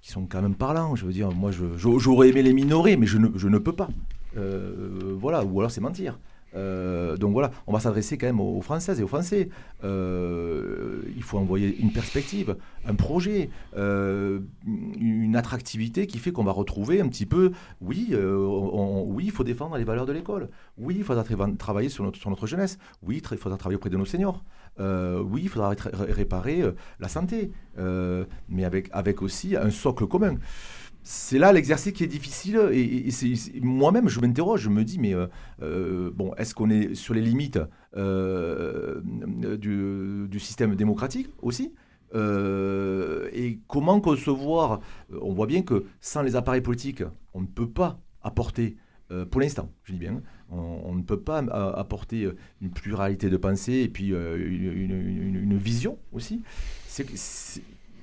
[0.02, 0.96] qui sont quand même parlants.
[0.96, 3.90] Je veux dire, moi, j'aurais aimé les minorer, mais je ne, je ne peux pas.
[4.36, 6.20] voilà, ou alors c'est mentir.
[6.56, 9.50] Euh, donc voilà, on va s'adresser quand même aux, Françaises et aux Français.
[9.84, 16.52] Euh, il faut envoyer une perspective, un projet, euh, une attractivité qui fait qu'on va
[16.52, 17.52] retrouver un petit peu,
[17.82, 20.50] oui, oui, il faut défendre les valeurs de l'école.
[20.78, 21.24] Oui, il faudra
[21.58, 22.78] travailler sur notre, jeunesse.
[23.02, 24.44] Oui, il faudra travailler auprès de nos seniors.
[24.80, 26.64] oui, il faudra réparer
[27.00, 27.52] la santé,
[28.50, 30.36] mais avec aussi un socle commun
[31.04, 33.10] c'est là l'exercice qui est difficile et,
[33.62, 35.28] moi-même je m'interroge, je me dis mais euh,
[35.62, 37.60] euh, bon est-ce qu'on est sur les limites
[37.98, 39.02] euh,
[39.58, 41.74] du, système démocratique aussi
[42.16, 44.82] et comment concevoir
[45.20, 48.78] On voit bien que sans les appareils politiques, on ne peut pas apporter,
[49.32, 52.30] pour l'instant, je dis bien, on, ne peut pas apporter
[52.62, 56.44] une pluralité de pensée et puis une, vision aussi.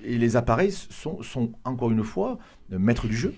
[0.05, 2.39] Et les appareils sont, encore une fois
[2.71, 3.35] maître du jeu.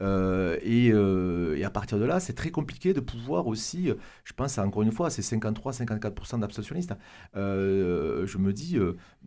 [0.00, 3.90] Euh, euh, et, à partir de là, c'est très compliqué de pouvoir aussi,
[4.24, 6.94] je pense encore une fois, c'est 53-54% d'abstentionnistes.
[7.34, 8.78] je me dis,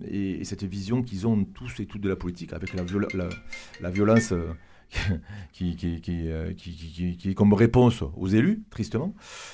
[0.05, 4.33] et, cette vision qu'ils ont tous et toutes de la politique, avec la violence
[5.53, 9.13] qui, qui, euh, qui, qui, qui, est comme réponse aux élus, tristement.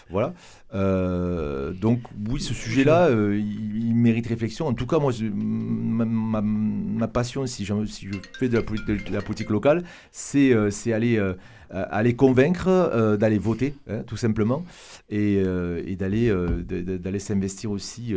[0.09, 0.33] Voilà.
[0.73, 4.67] Euh, donc, oui, ce sujet-là, euh, il, mérite réflexion.
[4.67, 9.13] En tout cas, moi, ma, ma, passion, si je, si je fais de la, de
[9.13, 10.53] la politique locale, c'est
[10.91, 11.21] aller,
[11.69, 14.63] aller convaincre, d'aller voter, hein, tout simplement,
[15.09, 16.33] et, et d'aller
[16.67, 18.15] d'aller s'investir aussi.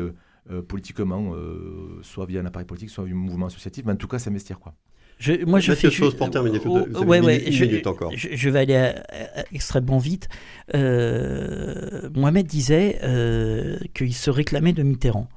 [0.69, 1.35] politiquement,
[2.03, 4.59] soit via un appareil politique, soit via un mouvement associatif, mais en tout cas s'investir.
[4.59, 4.75] quoi.
[5.21, 6.59] Je, moi, je fais chose pour terminer.
[6.65, 8.11] Oh, ouais, ouais, je, encore.
[8.17, 10.31] Je, vais aller euh, euh, extrêmement vite.
[10.75, 15.29] Euh, Mohamed disait euh, qu'il se réclamait de Mitterrand.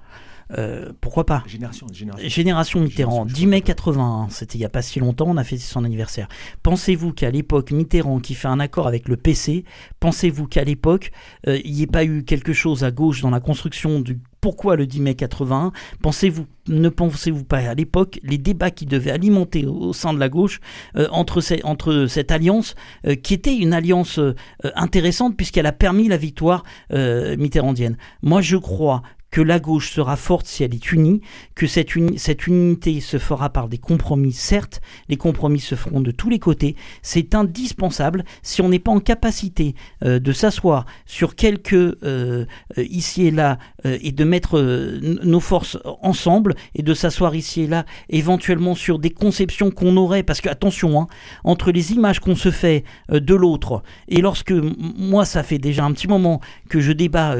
[0.57, 1.43] Euh, pourquoi pas?
[1.47, 2.29] Génération, génération.
[2.29, 5.57] génération Mitterrand, 10 mai 81, c'était il n'y a pas si longtemps, on a fait
[5.57, 6.29] son anniversaire.
[6.63, 9.65] Pensez-vous qu'à l'époque, Mitterrand qui fait un accord avec le PC,
[9.99, 11.11] pensez-vous qu'à l'époque,
[11.47, 14.85] il n'y ait pas eu quelque chose à gauche dans la construction du pourquoi le
[14.85, 15.71] 10 mai 81
[16.01, 20.27] Pensez-vous, ne pensez-vous pas à l'époque les débats qui devaient alimenter au, sein de la
[20.27, 20.59] gauche
[20.97, 22.75] euh, entre, entre cette alliance
[23.07, 24.35] euh, qui était une alliance euh,
[24.75, 27.97] intéressante puisqu'elle a permis la victoire mitterrandienne?
[28.21, 29.01] Moi, je crois
[29.33, 31.19] que la gauche sera forte si elle est unie,
[31.55, 34.79] que cette, unité se fera par des compromis, certes,
[35.09, 38.99] les compromis se feront de tous les côtés, c'est indispensable si on n'est pas en
[38.99, 39.73] capacité
[40.03, 42.45] euh, de s'asseoir sur quelques euh, euh,
[42.77, 47.85] ici et là et de mettre nos forces ensemble et de s'asseoir ici et là
[48.09, 51.07] éventuellement sur des conceptions qu'on aurait, parce que attention, hein,
[51.43, 55.91] entre les images qu'on se fait de l'autre et lorsque moi ça fait déjà un
[55.91, 57.35] petit moment que je débat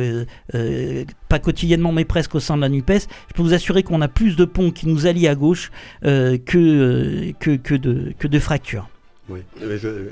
[1.39, 4.35] quotidiennement mais presque au sein de la NUPES, je peux vous assurer qu'on a plus
[4.35, 5.71] de ponts qui nous allient à gauche
[6.05, 8.87] euh, que, euh, que, que, de, que de fractures.
[9.29, 9.39] Oui,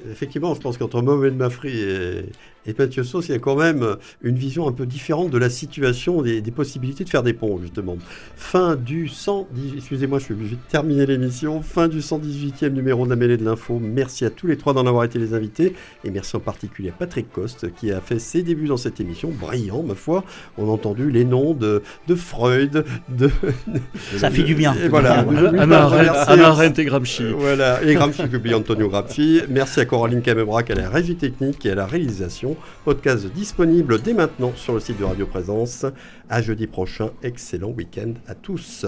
[0.10, 2.26] effectivement, je pense qu'entre Mohamed Mafri et,
[2.66, 5.50] et Mathieu Sauce, il y a quand même une vision un peu différente de la
[5.50, 7.98] situation, des, des possibilités de faire des ponts, justement.
[8.36, 13.10] Fin du 118, excusez-moi, je suis obligé de terminer l'émission, fin du 118e numéro de
[13.10, 13.80] la mêlée de l'info.
[13.82, 16.94] Merci à tous les trois d'en avoir été les invités, et merci en particulier à
[16.94, 20.24] Patrick Coste, qui a fait ses débuts dans cette émission, brillant, ma foi.
[20.58, 23.30] On a entendu les noms de, de Freud, de...
[24.18, 24.76] Ça fait du bien.
[24.76, 25.20] Et voilà.
[25.58, 27.24] Anna Arendt et Gramsci.
[27.36, 29.42] Voilà, et Gramsci, puis Antonio Gramsci.
[29.50, 32.51] Merci à Coraline Camebra, qui a la régie technique et à la réalisation.
[32.86, 35.86] Podcast disponible dès maintenant sur le site de Radio Présence.
[36.30, 37.12] À jeudi prochain.
[37.24, 38.86] Excellent week-end à tous.